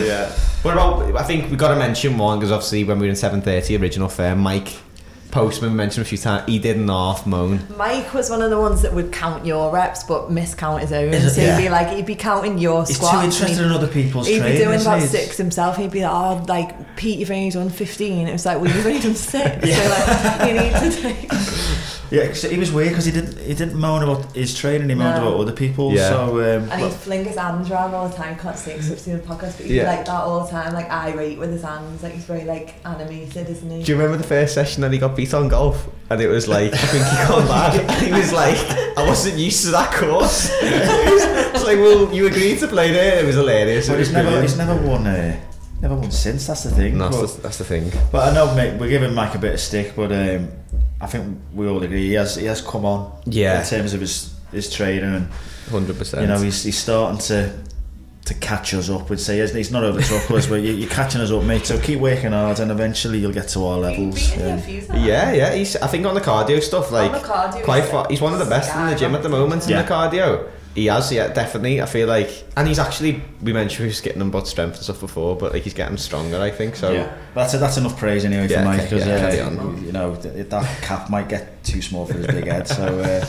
[0.00, 0.28] yeah.
[0.62, 1.16] What about?
[1.16, 3.76] I think we got to mention one because obviously when we were in seven thirty
[3.76, 4.68] original fair, Mike
[5.30, 6.44] Postman mentioned a few times.
[6.46, 7.60] He did an half moan.
[7.76, 11.12] Mike was one of the ones that would count your reps but miscount his own.
[11.14, 13.14] Is it- So he'd be like, he'd be counting your he's squats.
[13.16, 15.06] too interested he'd- in other people's He'd be doing about he?
[15.06, 15.76] six himself.
[15.76, 18.26] He'd be like, "Oh, like Pete, you've only done 15.
[18.28, 19.66] It was like, "Well, you've only done six.
[19.70, 21.30] So like, you need to take."
[22.10, 24.88] Yeah, 'cause he was weird because he didn't he didn't moan about his training.
[24.88, 25.28] He moaned No.
[25.28, 25.92] about other people.
[25.92, 26.08] Yeah.
[26.08, 28.36] So um, And he'd fling his hands around all the time.
[28.36, 29.82] Can't see because it's doing the podcast, but he'd Yeah.
[29.84, 32.02] be like that all the time, like irate with his hands.
[32.02, 33.82] Like he's very like animated, isn't he?
[33.84, 35.86] Do you remember the first session that he got beat on golf?
[36.10, 37.80] And it was like, I think he got mad.
[37.80, 38.56] And he was like,
[38.98, 40.50] I wasn't used to that course.
[40.60, 43.20] it's like, well, you agreed to play there.
[43.22, 43.86] It was hilarious.
[43.86, 44.48] It but was he's never brilliant.
[44.50, 45.06] he's never won.
[45.06, 45.36] Uh,
[45.80, 46.48] never won since.
[46.48, 46.98] That's the thing.
[46.98, 47.92] No, But- that's, the, that's the thing.
[48.10, 50.48] But I know, mate, we're giving Mike a bit of stick, but um,
[51.00, 53.12] I think we all agree he has he has come on.
[53.26, 53.60] Yeah.
[53.62, 55.28] In terms of his his training, and
[55.68, 56.20] 100%.
[56.20, 57.52] you know he's he's starting to
[58.26, 59.08] to catch us up.
[59.08, 61.64] We'd say he's, he's not overtook us, but you, you're catching us up, mate.
[61.66, 64.30] So keep working hard, and eventually you'll get to our levels.
[64.30, 65.04] beaten you a few times.
[65.06, 65.54] yeah, yeah.
[65.54, 68.32] He's, I think on the cardio stuff, like, the cardio, quite he's far, he's one
[68.34, 69.80] of the best in the gym at the moment Yeah.
[69.80, 70.48] in the cardio.
[70.74, 71.82] He has, yeah, definitely.
[71.82, 74.84] I feel like, and he's actually, we mentioned he was getting them about strength and
[74.84, 76.76] stuff before, but like he's getting stronger, I think.
[76.76, 79.84] So, yeah, that's that's enough praise anyway Yeah, for Mike because yeah, uh, on.
[79.84, 82.68] you know that cap might get too small for his big head.
[82.68, 83.24] So uh,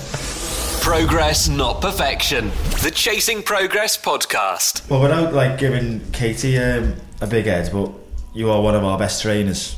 [0.83, 2.49] Progress, not perfection.
[2.83, 4.89] The Chasing Progress podcast.
[4.89, 7.91] well, without like giving Katie um, a big head, but
[8.33, 9.75] you are one of our best trainers,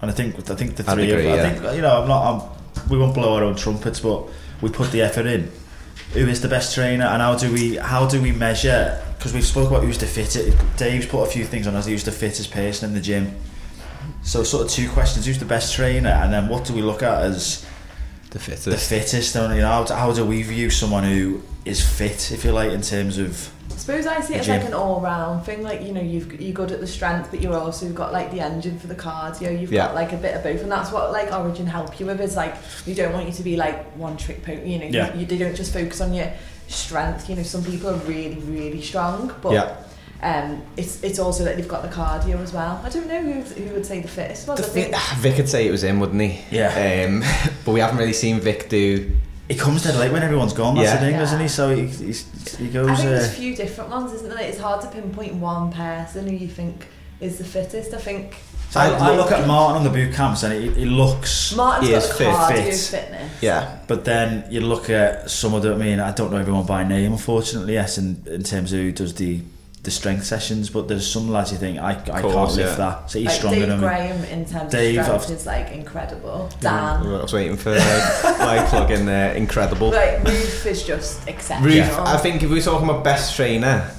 [0.00, 1.46] and I think I think the three agree, of yeah.
[1.46, 4.24] I think you know I'm not I'm, we won't blow our own trumpets, but
[4.60, 5.50] we put the effort in.
[6.12, 9.02] Who is the best trainer, and how do we how do we measure?
[9.18, 10.56] Because we've spoke about who's the fittest.
[10.76, 11.86] Dave's put a few things on us.
[11.86, 13.34] Who's the fittest person in the gym?
[14.22, 17.02] So sort of two questions: Who's the best trainer, and then what do we look
[17.02, 17.66] at as
[18.30, 18.64] the fittest.
[18.66, 19.34] the fittest?
[19.36, 22.72] And you know, how, how do we view someone who is fit, if you like,
[22.72, 25.62] in terms of I suppose I see it as like an all-round thing.
[25.62, 28.40] Like you know, you've you're good at the strength, but you're also got like the
[28.40, 29.58] engine for the cardio.
[29.60, 29.86] You've Yeah.
[29.86, 32.20] got like a bit of both, and that's what like Origin help you with.
[32.20, 32.54] Is like
[32.86, 34.72] we don't want you to be like one trick pony.
[34.72, 35.14] You know, Yeah.
[35.14, 36.32] you, they don't just focus on your
[36.68, 37.28] strength.
[37.28, 39.76] You know, some people are really really strong, but Yeah.
[40.22, 42.80] um, it's it's also that they've got the cardio as well.
[42.84, 44.58] I don't know who who would say the fittest was.
[44.58, 46.40] The I think fi- Vic would say it was him, wouldn't he?
[46.50, 47.04] Yeah.
[47.06, 47.22] Um,
[47.64, 49.10] but we haven't really seen Vic do.
[49.48, 50.74] He comes dead late when everyone's gone.
[50.74, 50.94] That's Yeah.
[50.94, 51.20] the thing, Yeah.
[51.20, 51.48] doesn't he?
[51.48, 52.88] So he he's, he goes.
[52.90, 54.40] I think there's a Uh, few different ones, isn't there?
[54.40, 56.86] It's hard to pinpoint one person who you think
[57.20, 57.94] is the fittest.
[57.94, 58.36] I think
[58.70, 61.54] so I, I look at Martin on the boot camps and he, he looks.
[61.54, 62.74] Martin's He got is the fit, cardio fit.
[63.00, 63.32] fitness.
[63.40, 63.76] Yeah.
[63.86, 65.72] But then you look at some of the.
[65.72, 67.74] I mean, I don't know everyone by name, unfortunately.
[67.74, 69.40] Yes, in, in terms of who does the
[69.86, 72.74] the strength sessions, but there's some lads you think I, I Course, can't lift yeah.
[72.76, 73.10] that.
[73.10, 73.86] So he's like stronger Dave than me.
[73.86, 76.50] Graham in terms Dave, of strength I've- is like incredible.
[76.60, 79.32] Dan, I was waiting for like, my plug in there.
[79.34, 79.90] Incredible.
[79.90, 81.72] like Ruth is just exceptional.
[81.72, 83.90] Ruth, I think if we're talking about best trainer,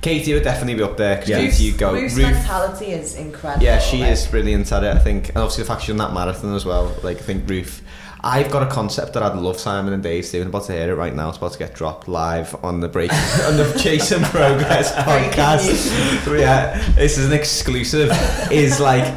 [0.00, 1.40] Katie would definitely be up there because Yeah.
[1.42, 1.92] Katie, you go.
[1.92, 3.62] Ruth's Ruth, mentality is incredible.
[3.62, 4.96] yeah, she like, is brilliant at it.
[4.96, 6.94] I think, and obviously the fact she's on that marathon as well.
[7.02, 7.82] Like I think Ruth.
[8.22, 10.48] I've got a concept that I'd love Simon and Dave doing.
[10.48, 11.28] About to hear it right now.
[11.30, 13.10] It's about to get dropped live on the break
[13.46, 16.38] on the Chasing Progress podcast.
[16.38, 18.10] yeah, this is an exclusive.
[18.50, 19.08] Is like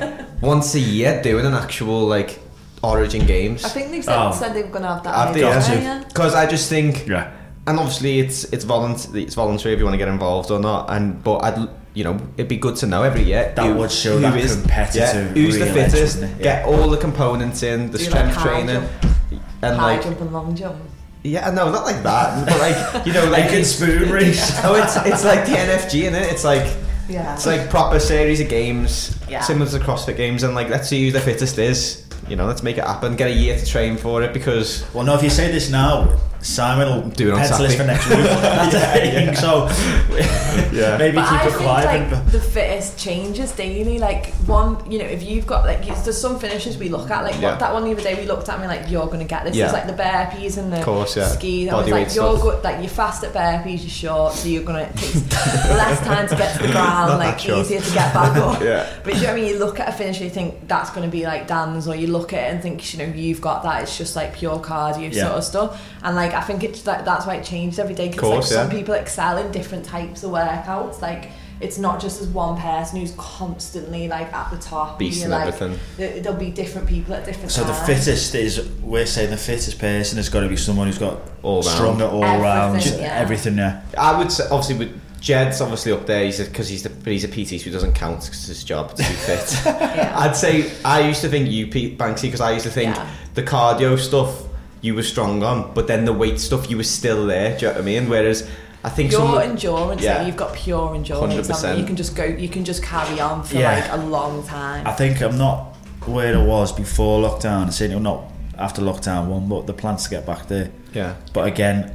[0.41, 2.39] once a year doing an actual like
[2.81, 3.63] Origin games.
[3.63, 4.31] I think they said, Oh.
[4.31, 5.15] said they were going to have that.
[5.15, 5.41] Have they?
[5.41, 5.73] Yeah.
[5.81, 6.03] yeah.
[6.05, 7.31] Because I just think Yeah.
[7.65, 10.89] and obviously it's it's voluntary it's voluntary if you want to get involved or not
[10.89, 14.19] and but I'd you know it'd be good to know every year That would show
[14.19, 18.03] that competitive who's the real edge, fittest wouldn't get all the components in the Do
[18.05, 19.13] strength like training jump?
[19.61, 20.77] and High like jump and long jump.
[21.23, 24.51] yeah no not like that but like you know like Like in spoon race.
[24.63, 26.65] oh it's it's like the NFG in it it's like
[27.09, 27.33] Yeah.
[27.35, 29.41] it's like proper series of games Yeah.
[29.41, 32.63] similar to CrossFit games and like let's see who the fittest is you know let's
[32.63, 35.29] make it happen get a year to train for it because Well, no, if you
[35.29, 36.07] say this now,
[36.43, 37.93] Simon will Do it on pencil this for Saturday.
[37.93, 38.17] next week.
[38.41, 39.27] That's Yeah, the thing.
[39.27, 39.33] yeah.
[39.33, 39.69] So
[40.73, 40.97] Yeah.
[40.97, 41.85] maybe But keep I it think quiet.
[41.85, 43.97] like and- the fittest changes daily.
[43.99, 47.23] Like one, you know, if you've got like it's- there's some finishes we look at.
[47.23, 47.51] Like Yeah.
[47.51, 49.55] what, that one the other day we looked at me like you're gonna get this.
[49.55, 49.65] Yeah.
[49.65, 51.27] It's like the burpees and the Course, yeah.
[51.27, 51.69] ski.
[51.69, 52.41] I was like you're stuff.
[52.41, 52.63] good.
[52.63, 53.79] Like you're fast at burpees.
[53.81, 57.09] You're short, so you're gonna it takes less time to get to the ground.
[57.09, 58.61] Not like easier to get back up.
[58.61, 58.87] Yeah.
[59.03, 59.45] But you know what I mean?
[59.47, 62.33] You look at a finish, you think that's gonna be like Dan's, or you look
[62.33, 63.83] at it and think you know you've got that.
[63.83, 65.23] It's just like pure cardio Yeah.
[65.27, 65.89] sort of stuff.
[66.03, 68.07] And like I think it's that that's why it changed every day.
[68.09, 68.77] Because Course, like some yeah.
[68.79, 71.01] people excel in different types of workouts.
[71.01, 71.31] Like
[71.61, 74.99] it's not just as one person who's constantly like at the top.
[74.99, 75.79] Beast and like, everything.
[75.97, 77.55] there- There'll be different people at different times.
[77.55, 80.97] So the fittest is we're saying the fittest person has got to be someone who's
[80.97, 81.65] got All round.
[81.65, 83.19] stronger all Everything, round yeah.
[83.19, 83.57] everything.
[83.57, 86.25] Yeah, I would say, obviously, with Jed's obviously up there.
[86.25, 88.63] He's because he's the but he's a PT, so he doesn't count because it's his
[88.65, 89.61] job to be fit.
[89.65, 90.13] Yeah.
[90.19, 93.09] I'd say I used to think you, Pete Banksy, because I used to think Yeah.
[93.35, 94.43] the cardio stuff
[94.83, 97.57] you were strong on, but then the weight stuff you were still there.
[97.57, 98.09] Do you know what I mean?
[98.09, 98.47] Whereas
[98.83, 100.17] I think Your some endurance, Yeah.
[100.17, 101.47] like, you've got pure endurance.
[101.49, 101.77] 100%.
[101.79, 102.25] You can just go.
[102.25, 103.71] You can just carry on for Yeah.
[103.79, 104.85] like a long time.
[104.85, 107.71] I think I'm not where I was before lockdown.
[107.71, 108.25] Certainly not
[108.59, 110.69] after lockdown one, but the plans to get back there.
[110.93, 111.91] yeah But again,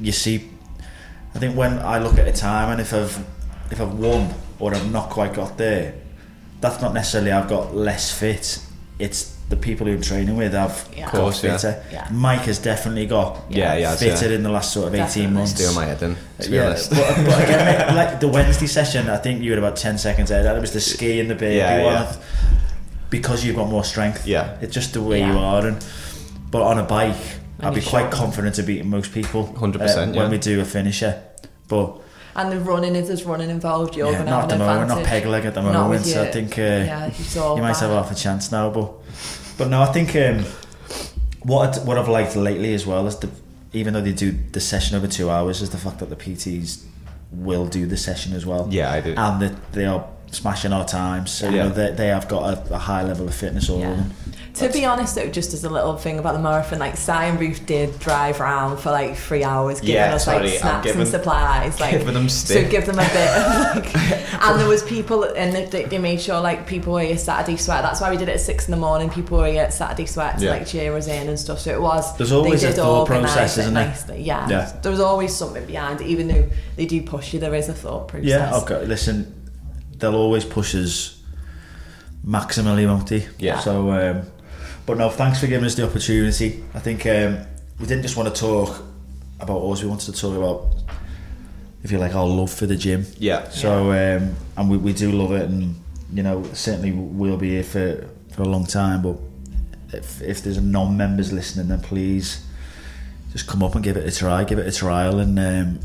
[0.00, 0.48] you see,
[1.34, 3.18] I think when I look at a time and if I've
[3.72, 5.92] if I've won or I've not quite got there,
[6.60, 8.60] that's not necessarily I've got less fit.
[9.00, 11.04] It's the people who I'm training with have Yeah.
[11.06, 11.56] got Course, yeah.
[11.56, 11.82] fitter.
[11.90, 12.06] Yeah.
[12.10, 14.34] Mike has definitely got Yeah, yeah, fitter say.
[14.34, 15.30] in the last sort of 18 Definitely.
[15.34, 15.52] months.
[15.54, 16.16] doing my head in.
[16.40, 19.52] To be yeah, honest, but, but again, like, like the Wednesday session, I think you
[19.52, 20.44] were about 10 seconds ahead.
[20.44, 21.92] That was the ski and the baby Yeah, one.
[21.94, 22.12] yeah.
[23.10, 24.26] Because you've got more strength.
[24.26, 24.56] Yeah.
[24.60, 25.32] It's just the way Yeah.
[25.32, 25.66] you are.
[25.66, 25.82] And
[26.50, 27.16] But on a bike,
[27.58, 29.46] And I'd be you're quite confident of beating most people.
[29.56, 30.22] 100%, uh, yeah.
[30.22, 31.14] When we do a finisher.
[31.68, 32.00] But
[32.36, 34.58] and the running, if there's running involved, you're yeah, going to not have at an
[34.60, 36.06] the moment, not peg leg at the moment.
[36.06, 37.06] So I think uh, yeah,
[37.56, 37.96] you might have bad.
[37.96, 38.70] half a chance now.
[38.70, 38.92] But
[39.58, 40.44] but no, I think um,
[41.42, 43.28] what I, what I've liked lately as well is the
[43.74, 46.84] even though they do the session over two hours, is the fact that the PTs
[47.30, 48.66] will do the session as well.
[48.70, 49.12] Yeah, I do.
[49.16, 51.30] And that they are smashing our times.
[51.30, 51.62] So you Yeah.
[51.64, 54.04] know they, they have got a, a high level of fitness all Yeah.
[54.58, 57.38] To be honest, though, just as a little thing about the marathon, like Si and
[57.38, 61.00] Ruth did drive around for like three hours, giving Yeah, us sorry, like snacks giving-
[61.02, 63.94] and supplies, like giving them so give them a bit of like.
[64.42, 67.82] and there was people, and they- they, made sure like people were here Saturday sweat.
[67.82, 69.10] That's why we did it at six in the morning.
[69.10, 70.50] People were here at Saturday sweat to Yeah.
[70.52, 71.60] like cheer us in and stuff.
[71.60, 72.16] So it was.
[72.16, 73.86] There's always a thought process, isn't there?
[73.86, 74.22] nicely.
[74.22, 74.48] Yeah.
[74.48, 74.72] Yeah.
[74.82, 77.40] There was always something behind it, even though they do push you.
[77.40, 78.26] There is a thought process.
[78.28, 78.84] Yeah, okay.
[78.86, 79.32] Listen,
[79.98, 81.20] they'll always push us
[82.26, 83.26] maximally, won't they?
[83.38, 83.58] Yeah.
[83.60, 84.22] So, um,
[84.88, 86.64] but no, thanks for giving us the opportunity.
[86.72, 87.40] I think um,
[87.78, 88.82] we didn't just want to talk
[89.38, 89.82] about us.
[89.82, 90.66] We wanted to talk about,
[91.82, 93.04] if you like, our love for the gym.
[93.18, 93.50] Yeah.
[93.50, 95.76] So, um, and we, we do love it, and
[96.10, 99.02] you know, certainly we'll be here for for a long time.
[99.02, 99.18] But
[99.92, 102.46] if if there's non-members listening, then please
[103.32, 104.42] just come up and give it a try.
[104.44, 105.80] Give it a trial, and um,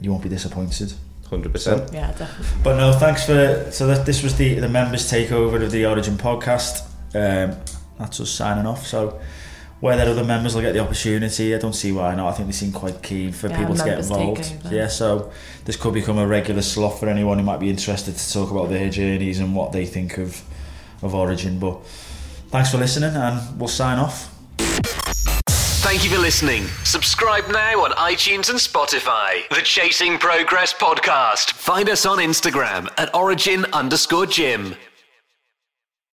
[0.00, 0.94] you won't be disappointed.
[1.28, 1.92] hundred percent.
[1.92, 2.46] Yeah, definitely.
[2.62, 3.68] But no, thanks for.
[3.72, 6.84] So that this was the the members takeover of the Origin podcast.
[7.16, 7.56] Um,
[7.98, 8.86] that's us signing off.
[8.86, 9.20] So
[9.80, 12.28] whether other members will get the opportunity, I don't see why not.
[12.28, 14.52] I think they seem quite keen for Yeah, people to get involved.
[14.70, 15.30] Yeah, so
[15.64, 18.70] this could become a regular slot for anyone who might be interested to talk about
[18.70, 20.42] their journeys and what they think of
[21.02, 21.58] of Origin.
[21.58, 21.84] But
[22.48, 24.30] thanks for listening, and we'll sign off.
[25.84, 26.64] Thank you for listening.
[26.84, 29.46] Subscribe now on iTunes and Spotify.
[29.50, 31.52] The Chasing Progress Podcast.
[31.52, 34.74] Find us on Instagram at origin underscore gym.